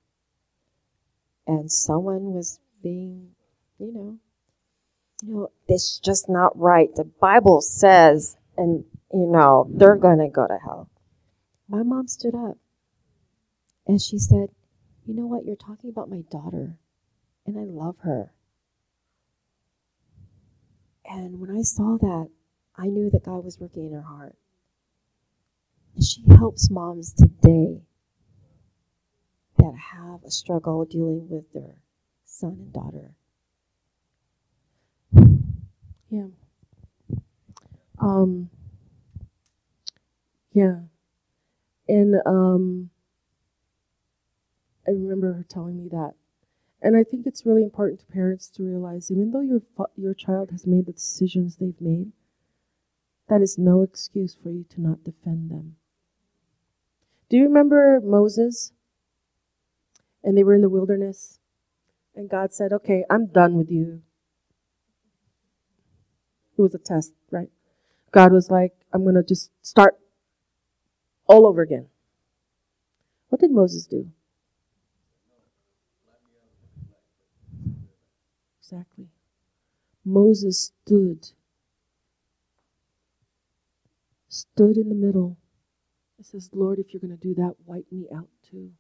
[1.48, 3.32] And someone was being,
[3.80, 4.18] you know,
[5.24, 6.90] you know, it's just not right.
[6.96, 10.90] The Bible says, and you know, they're going to go to hell.
[11.68, 12.58] My mom stood up
[13.88, 14.50] and she said,
[15.06, 15.46] You know what?
[15.46, 16.78] You're talking about my daughter,
[17.46, 18.32] and I love her.
[21.06, 22.30] And when I saw that,
[22.76, 24.36] I knew that God was working in her heart.
[25.96, 27.82] And she helps moms today
[29.58, 31.82] that have a struggle dealing with their
[32.26, 33.16] son and daughter.
[36.10, 36.28] Yeah.
[38.00, 38.50] Um,
[40.54, 40.80] yeah.
[41.88, 42.90] And um,
[44.88, 46.14] I remember her telling me that.
[46.82, 49.62] And I think it's really important to parents to realize, even though your
[49.96, 52.12] your child has made the decisions they've made,
[53.28, 55.78] that is no excuse for you to not defend them.
[57.30, 58.72] Do you remember Moses?
[60.24, 61.40] And they were in the wilderness,
[62.16, 64.04] and God said, "Okay, I'm done with you."
[66.58, 67.50] It was a test, right?
[68.12, 69.98] God was like, "I'm going to just start
[71.28, 71.88] all over again."
[73.30, 74.12] What did Moses do?
[78.62, 79.08] Exactly.
[80.04, 81.30] Moses stood,
[84.30, 85.38] stood in the middle.
[86.20, 88.72] It says, Lord, if you're going to do that, wipe me out too.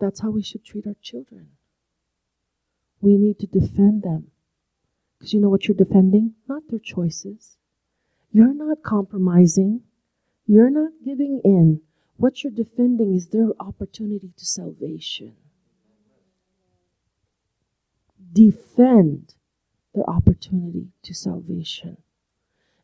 [0.00, 1.48] That's how we should treat our children.
[3.00, 4.28] We need to defend them.
[5.22, 6.34] Because you know what you're defending?
[6.48, 7.56] Not their choices.
[8.32, 9.82] You're not compromising.
[10.48, 11.82] You're not giving in.
[12.16, 15.36] What you're defending is their opportunity to salvation
[18.32, 19.34] defend
[19.94, 21.98] their opportunity to salvation.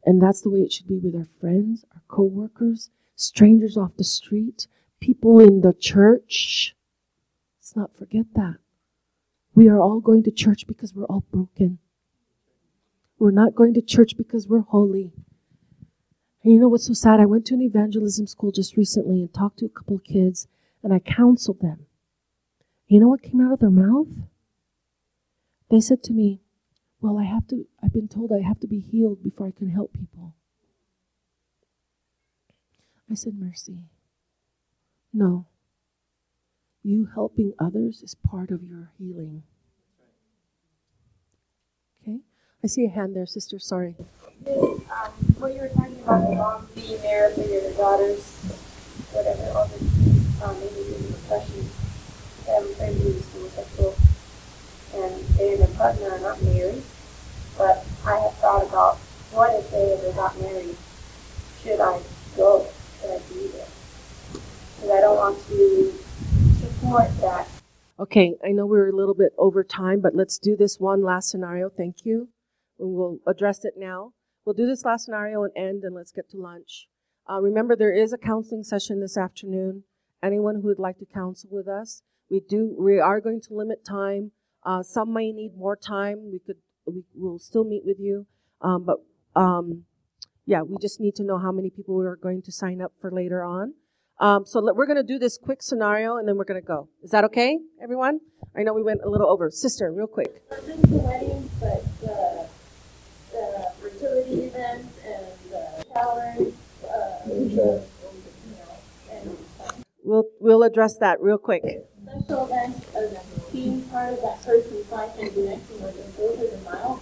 [0.05, 4.05] And that's the way it should be with our friends, our co-workers, strangers off the
[4.05, 4.67] street,
[5.01, 6.77] people in the church.
[7.59, 8.57] Let's not forget that.
[9.55, 11.79] We are all going to church because we're all broken.
[13.19, 15.13] We're not going to church because we're holy.
[16.45, 17.21] And you know what's so sad?
[17.21, 20.47] I went to an evangelism school just recently and talked to a couple of kids
[20.83, 21.87] and I counseled them.
[22.87, 24.09] You know what came out of their mouth?
[25.71, 26.41] They said to me,
[27.01, 29.71] Well, I have to, I've been told I have to be healed before I can
[29.71, 30.35] help people.
[33.11, 33.85] I said, Mercy.
[35.13, 35.47] No.
[36.83, 39.43] You helping others is part of your healing.
[42.01, 42.21] Okay?
[42.63, 43.59] I see a hand there, sister.
[43.59, 43.95] Sorry.
[44.47, 44.55] um,
[45.39, 48.25] what you were talking about, the mom being there for your daughters,
[49.13, 51.69] whatever, all the, um, maybe even depression,
[52.51, 53.95] um, maybe even homosexual
[54.95, 56.83] and they and their partner are not married.
[57.57, 58.97] But I have thought about
[59.33, 60.77] what if they ever got married?
[61.63, 62.01] Should I
[62.37, 62.67] go?
[63.01, 63.67] Should I be there?
[64.33, 65.93] Because I don't want to
[66.61, 67.49] support that.
[68.01, 71.31] Okay, I know we're a little bit over time, but let's do this one last
[71.31, 71.69] scenario.
[71.69, 72.29] Thank you.
[72.79, 74.13] And we'll address it now.
[74.45, 76.89] We'll do this last scenario and end, and let's get to lunch.
[77.29, 79.85] Uh, remember, there is a counseling session this afternoon.
[80.23, 82.75] Anyone who would like to counsel with us, we do.
[82.79, 84.33] We are going to limit time.
[84.65, 86.31] Uh, some may need more time.
[86.33, 86.57] We could,
[86.87, 88.27] we will still meet with you,
[88.61, 88.97] um, but
[89.39, 89.85] um,
[90.47, 92.93] yeah, we just need to know how many people we are going to sign up
[93.01, 93.75] for later on.
[94.19, 96.67] Um, so let, we're going to do this quick scenario, and then we're going to
[96.67, 96.89] go.
[97.03, 98.21] Is that okay, everyone?
[98.57, 99.51] I know we went a little over.
[99.51, 100.43] Sister, real quick.
[100.51, 102.49] Not just the weddings, but the,
[103.31, 106.55] the fertility events and the showers.
[107.39, 107.85] You know,
[109.13, 109.39] and
[110.03, 111.63] We'll we'll address that real quick.
[112.03, 112.87] special events
[113.53, 116.13] being part of that person's life and connecting with them.
[116.17, 117.01] Those are the.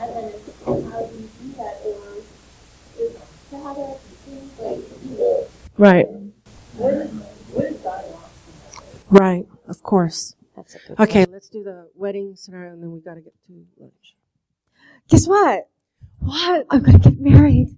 [0.00, 1.80] And, and then how do you do that?
[1.84, 2.16] Or
[2.98, 3.16] is
[3.50, 5.48] to have it seems like
[5.78, 6.06] Right.
[6.76, 7.10] what is
[7.52, 8.04] what is God?
[9.10, 9.46] Right.
[9.66, 10.34] Of course.
[10.54, 13.32] That's a good Okay, let's do the wedding scenario, and then we got to get
[13.46, 14.14] to lunch.
[15.08, 15.68] Guess what?
[16.20, 16.66] What?
[16.70, 17.74] I'm gonna get married.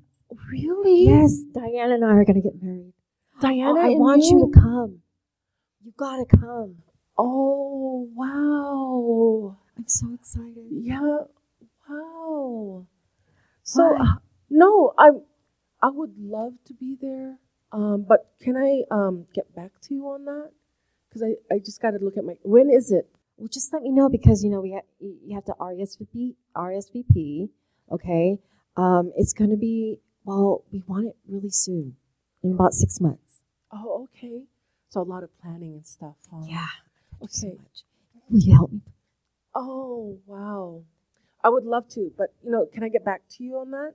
[0.51, 1.05] Really?
[1.05, 2.93] Yes, Diane and I are gonna get married.
[3.41, 4.99] Diana, I want you you to come.
[5.83, 6.77] You gotta come.
[7.17, 9.57] Oh wow!
[9.77, 10.67] I'm so excited.
[10.71, 11.19] Yeah.
[11.89, 12.87] Wow.
[13.63, 14.15] So uh,
[14.51, 15.11] no, I
[15.83, 17.39] I would love to be there.
[17.73, 20.51] Um, but can I um get back to you on that?
[21.09, 22.35] Because I I just got to look at my.
[22.43, 23.09] When is it?
[23.37, 26.35] Well, just let me know because you know we ha- you you have to RSVP
[26.55, 27.49] RSVP.
[27.91, 28.39] Okay,
[28.77, 29.99] um, it's gonna be
[30.31, 30.65] well.
[30.73, 31.97] We want it really soon,
[32.43, 33.41] in about six months.
[33.73, 34.45] Oh, okay.
[34.89, 36.17] So a lot of planning and stuff.
[36.31, 36.45] Huh?
[36.47, 36.67] Yeah.
[37.21, 37.57] You so Okay.
[37.59, 37.85] much.
[38.31, 38.81] Will you help me?
[39.55, 40.83] Oh wow.
[41.43, 43.95] I would love to, but you know, can I get back to you on that?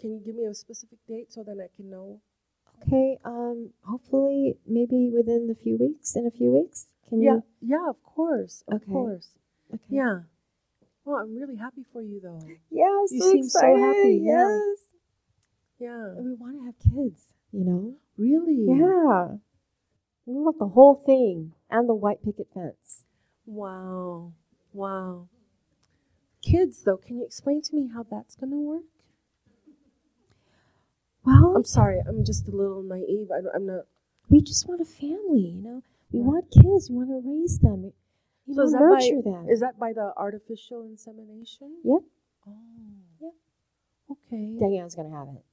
[0.00, 2.20] Can you give me a specific date so then I can know?
[2.82, 3.18] Okay.
[3.24, 3.70] Um.
[3.84, 6.16] Hopefully, maybe within a few weeks.
[6.16, 7.42] In a few weeks, can Yeah, you?
[7.60, 7.90] yeah, Yeah.
[7.90, 8.92] of course, of Okay.
[8.92, 9.28] course.
[9.74, 9.96] Okay.
[10.00, 10.20] Yeah.
[11.04, 12.40] Well, I'm really happy for you though.
[12.70, 12.86] Yeah.
[12.86, 14.20] I'm You so seem so happy.
[14.24, 14.24] Yes.
[14.24, 14.58] Yeah.
[15.80, 17.32] And we want to have kids.
[17.52, 17.94] You know.
[18.16, 18.64] Really?
[18.68, 19.36] Yeah.
[20.26, 23.04] We want the whole thing and the white picket fence.
[23.46, 24.32] Wow.
[24.72, 25.28] Wow.
[26.42, 28.82] Kids though, can you explain to me how that's going to work?
[31.24, 33.28] Well, I'm sorry, I'm just a little naive.
[33.30, 33.84] I, I'm not.
[34.30, 35.82] we just want a family, you know.
[36.12, 36.24] We Yeah.
[36.26, 36.88] want kids.
[36.90, 37.92] We want to raise them.
[38.46, 39.48] You So know, is that nurture by them.
[39.50, 41.76] is that by the artificial insemination?
[41.84, 42.02] Yep.
[42.46, 42.52] Oh.
[43.20, 43.32] Yep.
[44.12, 44.58] Okay.
[44.58, 45.44] Diane's gonna have it.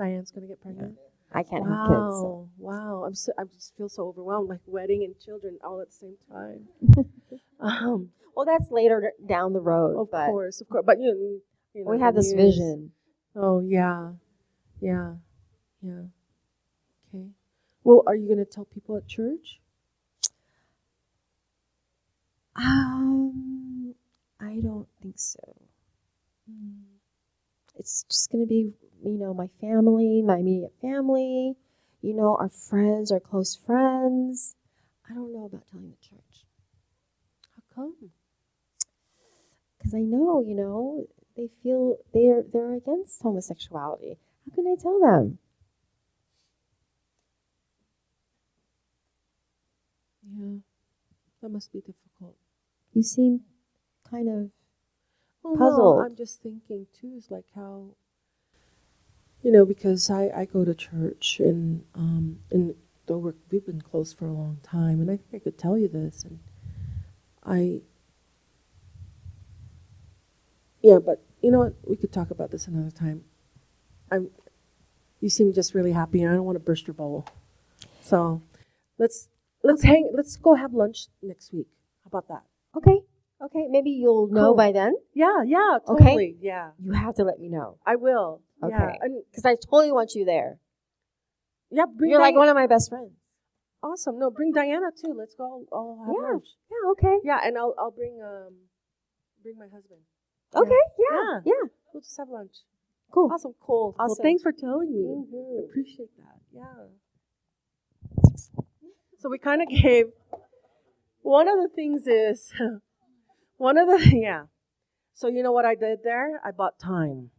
[0.00, 0.96] Diane's gonna get pregnant.
[1.30, 2.16] I can't wow, have kids.
[2.22, 2.48] So.
[2.56, 3.04] wow!
[3.06, 6.16] I'm so I just feel so overwhelmed, like wedding and children all at the same
[6.32, 6.68] time.
[7.60, 10.00] um, Well, that's later down the road.
[10.00, 11.42] of but course, of course, but you,
[11.74, 12.92] you know, we have this news- vision.
[13.36, 14.12] Oh yeah,
[14.80, 15.16] yeah,
[15.82, 16.04] yeah.
[17.14, 17.26] Okay.
[17.84, 19.60] Well, are you going to tell people at church?
[22.56, 23.94] Um,
[24.40, 25.56] I don't think so.
[27.80, 31.56] It's just going to be, you know, my family, my immediate family,
[32.02, 34.54] you know, our friends, our close friends.
[35.10, 36.44] I don't know about telling the church
[37.56, 37.94] How come?
[39.78, 41.06] because I know, you know,
[41.38, 44.18] they feel they're they're against homosexuality.
[44.44, 45.38] How can I tell them?
[50.36, 50.58] Yeah,
[51.40, 52.36] that must be difficult.
[52.92, 53.40] You seem
[54.08, 54.50] kind of
[55.42, 55.96] Well, Puzzled.
[55.96, 57.14] No, I'm just thinking too.
[57.16, 57.96] Is like how,
[59.42, 62.74] you know, because I I go to church and um and
[63.10, 65.76] though we're, we've been close for a long time, and I think I could tell
[65.76, 66.38] you this, and
[67.44, 67.80] I.
[70.80, 71.74] Yeah, but you know what?
[71.84, 73.24] We could talk about this another time.
[74.12, 74.30] I'm.
[75.20, 77.26] You seem just really happy, and I don't want to burst your bubble.
[78.00, 78.42] So,
[78.96, 79.28] let's
[79.64, 80.10] let's hang.
[80.14, 81.68] Let's go have lunch next week.
[82.04, 82.44] How about that?
[82.76, 83.00] okay.
[83.42, 84.54] Okay, maybe you'll know Cool.
[84.54, 84.94] by then.
[85.14, 86.36] Yeah, yeah, Okay.
[86.40, 88.42] Yeah, You have to let me know I will.
[88.62, 88.98] Yeah, Okay.
[89.30, 90.58] because I totally want you there.
[91.70, 93.12] yeah, bring You're like one of my best friends.
[93.82, 94.18] awesome.
[94.18, 95.14] No, bring Diana too.
[95.16, 95.64] Let's go.
[96.04, 96.28] have Yeah.
[96.32, 96.46] lunch.
[96.70, 96.90] Yeah.
[96.92, 97.16] Okay.
[97.24, 98.54] Yeah, and I'll I'll bring um
[99.42, 100.00] bring my husband.
[100.54, 100.82] Okay.
[100.98, 101.16] Yeah.
[101.16, 101.40] Yeah.
[101.46, 101.64] Yeah.
[101.94, 102.56] We'll just have lunch.
[103.10, 103.30] Cool.
[103.32, 103.54] Awesome.
[103.60, 103.96] Cool.
[103.98, 104.22] Awesome.
[104.22, 105.02] Thanks for telling me.
[105.02, 105.64] Mhm.
[105.70, 106.38] Appreciate that.
[106.52, 106.88] Yeah.
[109.18, 110.06] So we kind of gave.
[111.22, 112.52] One of the things is,
[113.60, 114.44] one of the yeah.
[115.14, 116.40] So you know what I did there?
[116.44, 117.30] I bought time.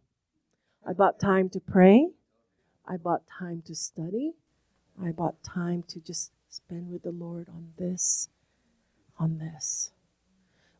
[0.88, 2.10] I bought time to pray.
[2.88, 4.34] I bought time to study.
[5.02, 8.30] I bought time to just spend with the Lord on this,
[9.18, 9.91] on this.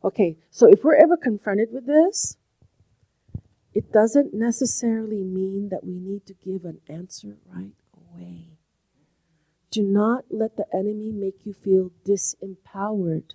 [0.04, 2.36] Okay, so if we're ever confronted with this,
[3.74, 8.58] it doesn't necessarily mean that we need to give an answer right away.
[9.70, 13.32] Do not let the enemy make you feel disempowered.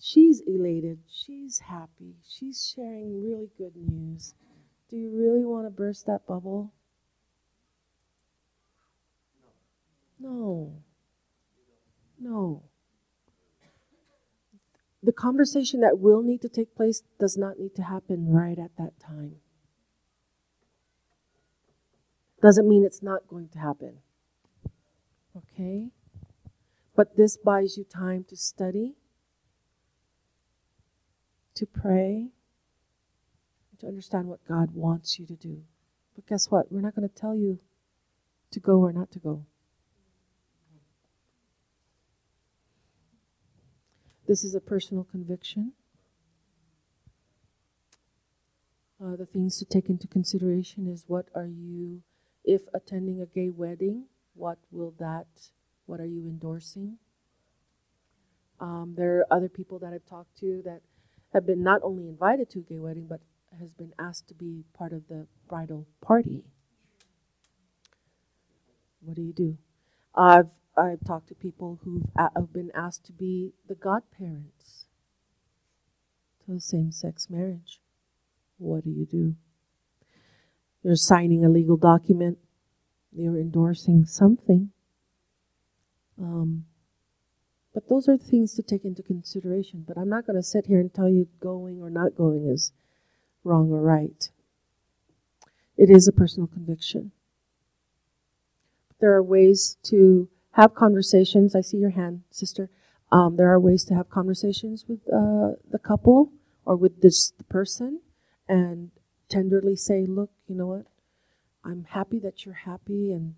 [0.00, 1.00] She's elated.
[1.06, 2.16] She's happy.
[2.26, 4.34] She's sharing really good news.
[4.88, 6.72] Do you really want to burst that bubble?
[10.18, 10.72] No.
[12.18, 12.62] No.
[15.02, 18.76] The conversation that will need to take place does not need to happen right at
[18.78, 19.36] that time.
[22.42, 23.98] Doesn't mean it's not going to happen.
[25.36, 25.90] Okay?
[26.96, 28.96] But this buys you time to study,
[31.54, 32.28] to pray,
[33.80, 35.62] to understand what God wants you to do.
[36.14, 36.70] But guess what?
[36.70, 37.60] We're not going to tell you
[38.50, 39.46] to go or not to go.
[44.26, 45.72] This is a personal conviction.
[49.02, 52.02] Uh, the things to take into consideration is what are you,
[52.44, 54.04] if attending a gay wedding,
[54.34, 55.26] what will that,
[55.86, 56.98] what are you endorsing?
[58.60, 60.82] Um, there are other people that I've talked to that
[61.32, 63.20] have been not only invited to a gay wedding, but
[63.58, 66.44] has been asked to be part of the bridal party.
[69.00, 69.58] What do you do?
[70.14, 74.86] I've I've talked to people who've a- have been asked to be the godparents
[76.46, 77.80] to a same-sex marriage.
[78.58, 79.34] What do you do?
[80.82, 82.38] You're signing a legal document.
[83.12, 84.70] You're endorsing something.
[86.18, 86.66] Um,
[87.72, 89.84] but those are things to take into consideration.
[89.86, 92.72] But I'm not going to sit here and tell you going or not going is
[93.44, 94.30] wrong or right.
[95.76, 97.12] It is a personal conviction.
[99.00, 101.54] There are ways to have conversations.
[101.54, 102.68] I see your hand, sister.
[103.12, 106.32] Um, there are ways to have conversations with uh, the couple
[106.64, 108.00] or with this person
[108.48, 108.90] and
[109.28, 110.86] tenderly say, look, you know what?
[111.64, 113.34] I'm happy that you're happy and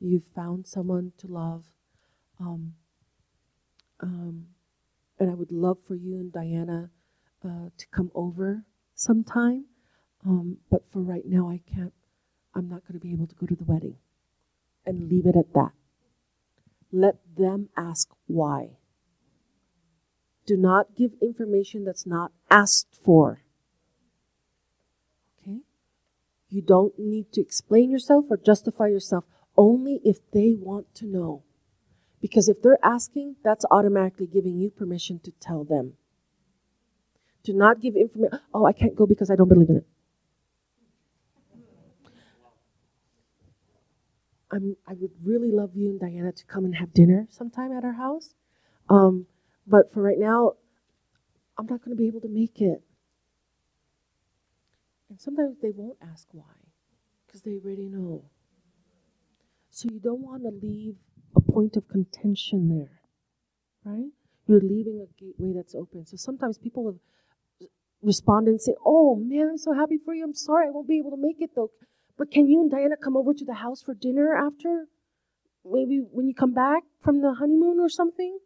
[0.00, 1.64] you've found someone to love.
[2.40, 2.74] Um,
[4.04, 4.46] um,
[5.18, 6.90] and I would love for you and Diana
[7.42, 8.64] uh, to come over
[8.94, 9.64] sometime.
[10.26, 11.94] Um, but for right now, I can't.
[12.54, 13.96] I'm not going to be able to go to the wedding.
[14.84, 15.72] And leave it at that.
[16.92, 18.76] Let them ask why.
[20.46, 23.40] Do not give information that's not asked for.
[25.40, 25.60] Okay?
[26.50, 29.24] You don't need to explain yourself or justify yourself
[29.56, 31.42] only if they want to know.
[32.24, 35.94] Because if they're asking, that's automatically giving you permission to tell them.
[37.44, 39.86] Do not give information, oh, I can't go because I don't believe in it.
[44.50, 47.84] I'm, I would really love you and Diana to come and have dinner sometime at
[47.84, 48.34] our house.
[48.88, 49.26] Um,
[49.66, 50.54] but for right now,
[51.58, 52.82] I'm not going to be able to make it.
[55.10, 56.44] And sometimes they won't ask why
[57.26, 58.24] because they already know.
[59.70, 60.96] So you don't want to leave
[61.36, 63.00] a point of contention there,
[63.84, 64.10] right?
[64.46, 66.06] You're leaving a gateway that's open.
[66.06, 67.68] So sometimes people have
[68.02, 70.24] responded and say, Oh man, I'm so happy for you.
[70.24, 71.70] I'm sorry I won't be able to make it though.
[72.16, 74.86] But can you and Diana come over to the house for dinner after?
[75.64, 78.38] Maybe when you come back from the honeymoon or something?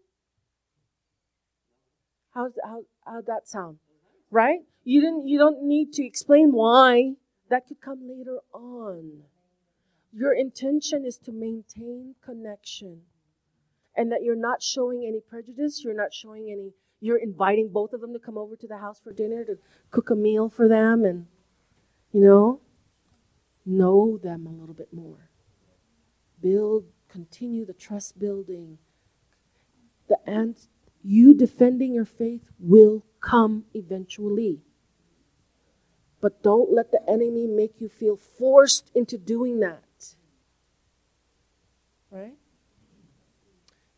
[2.32, 3.78] How's how how'd that sound?
[4.30, 4.60] Right?
[4.84, 7.14] You didn't you don't need to explain why.
[7.50, 9.22] That could come later on.
[10.12, 13.02] Your intention is to maintain connection.
[13.96, 18.00] And that you're not showing any prejudice, you're not showing any you're inviting both of
[18.00, 19.56] them to come over to the house for dinner to
[19.90, 21.26] cook a meal for them and
[22.12, 22.60] you know
[23.64, 25.30] know them a little bit more.
[26.40, 28.78] Build, continue the trust building.
[30.08, 30.56] The and
[31.02, 34.62] you defending your faith will come eventually.
[36.20, 39.82] But don't let the enemy make you feel forced into doing that.
[42.10, 42.34] Right?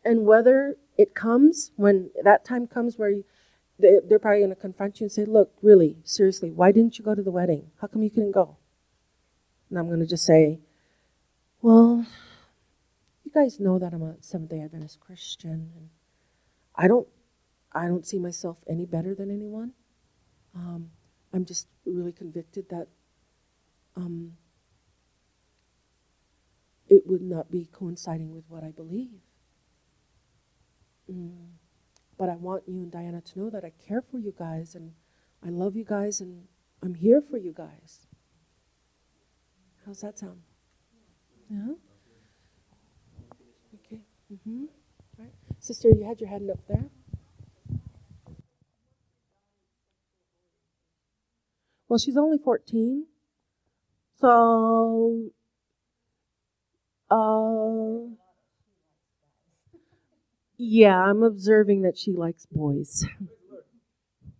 [0.03, 3.25] And whether it comes, when that time comes where you,
[3.79, 7.05] they, they're probably going to confront you and say, Look, really, seriously, why didn't you
[7.05, 7.71] go to the wedding?
[7.79, 8.57] How come you couldn't go?
[9.69, 10.59] And I'm going to just say,
[11.61, 12.05] Well,
[13.23, 15.71] you guys know that I'm a Seventh day Adventist Christian.
[15.75, 15.89] And
[16.75, 17.07] I don't,
[17.71, 19.73] I don't see myself any better than anyone.
[20.55, 20.91] Um,
[21.33, 22.87] I'm just really convicted that
[23.95, 24.33] um,
[26.91, 29.21] it would not be coinciding with what I believe.
[31.09, 31.51] Mm.
[32.17, 34.91] But I want you and Diana to know that I care for you guys and
[35.43, 36.43] I love you guys and
[36.83, 38.07] I'm here for you guys.
[39.85, 40.41] How's that sound?
[41.49, 41.75] Yeah?
[43.85, 44.01] Okay.
[44.31, 44.65] Mm-hmm.
[45.17, 45.33] Right.
[45.59, 46.89] Sister, you had your hand up there.
[51.87, 53.05] Well, she's only 14.
[54.19, 55.31] So,
[57.11, 58.07] uh,
[60.57, 63.05] yeah, I'm observing that she likes boys.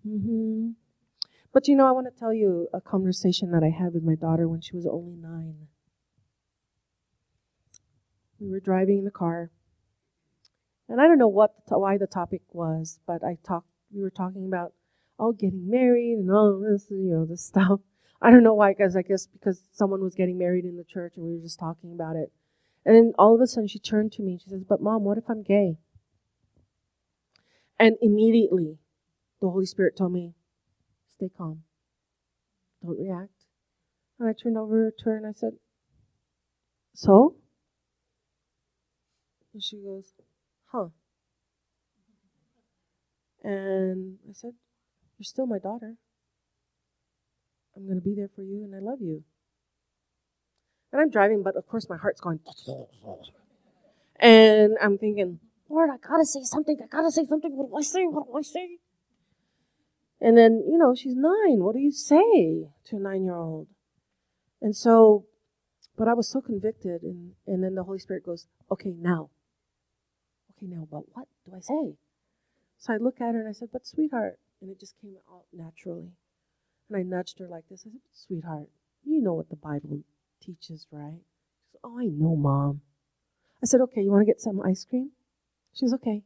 [0.03, 0.71] hmm
[1.53, 4.15] But you know, I want to tell you a conversation that I had with my
[4.15, 5.67] daughter when she was only nine.
[8.41, 9.51] We were driving in the car,
[10.89, 13.67] and I don't know what why the topic was, but I talked.
[13.93, 14.73] We were talking about
[15.19, 17.79] oh, getting married and all this, you know, this stuff.
[18.21, 21.13] I don't know why, because I guess because someone was getting married in the church
[21.15, 22.31] and we were just talking about it.
[22.85, 25.03] And then all of a sudden she turned to me and she says, But mom,
[25.03, 25.77] what if I'm gay?
[27.79, 28.77] And immediately
[29.39, 30.33] the Holy Spirit told me,
[31.07, 31.63] Stay calm.
[32.83, 33.45] Don't react.
[34.19, 35.53] And I turned over to her and I said,
[36.93, 37.35] So?
[39.53, 40.13] And she goes,
[40.71, 40.87] Huh.
[43.43, 44.53] And I said,
[45.21, 45.95] you're still my daughter.
[47.75, 49.23] I'm going to be there for you and I love you.
[50.91, 52.39] And I'm driving, but of course my heart's going.
[54.19, 55.39] And I'm thinking,
[55.69, 56.77] Lord, I gotta say something.
[56.83, 57.55] I gotta say something.
[57.55, 58.05] What do I say?
[58.05, 58.77] What do I say?
[60.19, 61.63] And then, you know, she's nine.
[61.63, 63.67] What do you say to a nine year old?
[64.61, 65.25] And so,
[65.97, 67.01] but I was so convicted.
[67.01, 69.31] And, and then the Holy Spirit goes, okay, now.
[70.55, 71.95] Okay, now, but what do I say?
[72.77, 75.45] So I look at her and I said, but sweetheart, and it just came out
[75.51, 76.11] naturally.
[76.89, 77.81] And I nudged her like this.
[77.87, 78.69] I said, Sweetheart,
[79.03, 80.03] you know what the Bible
[80.41, 81.21] teaches, right?
[81.61, 82.81] She said, Oh, I know, Mom.
[83.61, 85.11] I said, Okay, you want to get some ice cream?
[85.73, 86.23] She was okay.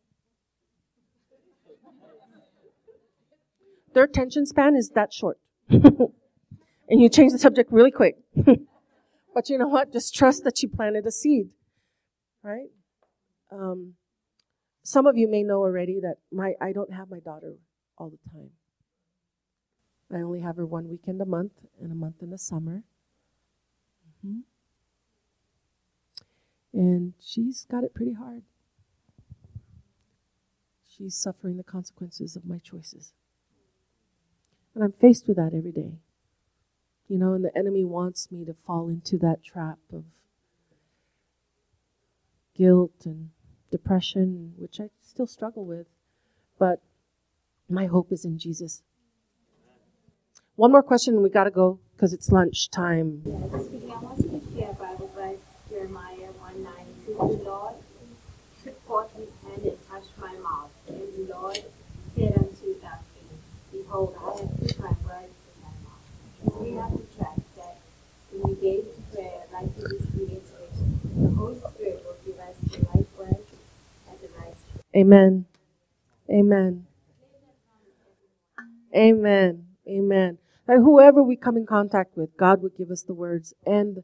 [3.93, 5.39] Their attention span is that short.
[5.69, 6.11] and
[6.89, 8.17] you change the subject really quick.
[9.33, 9.93] but you know what?
[9.93, 11.49] Just trust that you planted a seed,
[12.43, 12.67] right?
[13.51, 13.93] Um,
[14.83, 17.55] some of you may know already that my I don't have my daughter
[17.97, 18.51] all the time.
[20.13, 22.83] I only have her one weekend a month and a month in the summer.
[24.25, 24.39] Mm-hmm.
[26.73, 28.43] And she's got it pretty hard.
[30.87, 33.13] She's suffering the consequences of my choices.
[34.73, 35.99] And I'm faced with that every day.
[37.07, 40.05] You know, and the enemy wants me to fall into that trap of
[42.55, 43.29] guilt and
[43.71, 45.87] depression, which I still struggle with.
[46.57, 46.81] But
[47.69, 48.81] my hope is in Jesus.
[50.57, 53.23] One more question, and we got to go because it's lunchtime.
[53.25, 56.73] Yeah, speaking, I want you to share Bible verse Jeremiah 1 9.
[57.07, 57.11] The
[57.43, 57.75] Lord
[58.87, 59.11] caught
[59.91, 60.71] touched my mouth.
[60.87, 61.59] And the Lord
[62.15, 62.75] said unto
[63.73, 66.61] Behold, I have put my words in mouth.
[66.61, 67.77] We have to trust that
[68.31, 72.79] when we gave to prayer, like it is the Holy Spirit will give us the
[72.93, 73.51] right words
[74.21, 74.81] the right time.
[74.95, 75.45] Amen.
[76.29, 76.87] Amen.
[78.95, 79.65] Amen.
[79.85, 80.37] Amen.
[80.67, 84.03] That whoever we come in contact with, God would give us the words and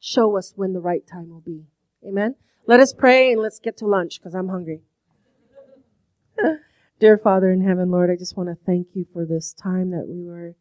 [0.00, 1.66] show us when the right time will be.
[2.06, 2.34] Amen.
[2.66, 4.82] Let us pray and let's get to lunch because I'm hungry.
[7.00, 10.08] Dear Father in heaven, Lord, I just want to thank you for this time that
[10.08, 10.56] we were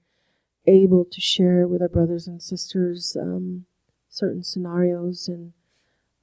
[0.67, 3.65] able to share with our brothers and sisters um,
[4.09, 5.53] certain scenarios and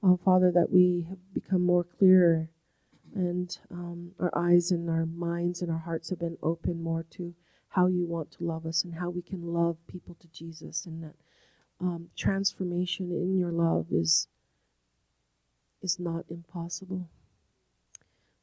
[0.03, 2.49] uh, Father, that we have become more clearer
[3.15, 7.33] and um, our eyes and our minds and our hearts have been open more to
[7.77, 11.03] how you want to love us and how we can love people to Jesus, and
[11.03, 11.13] that
[11.79, 14.27] um, transformation in your love is
[15.83, 17.07] is not impossible.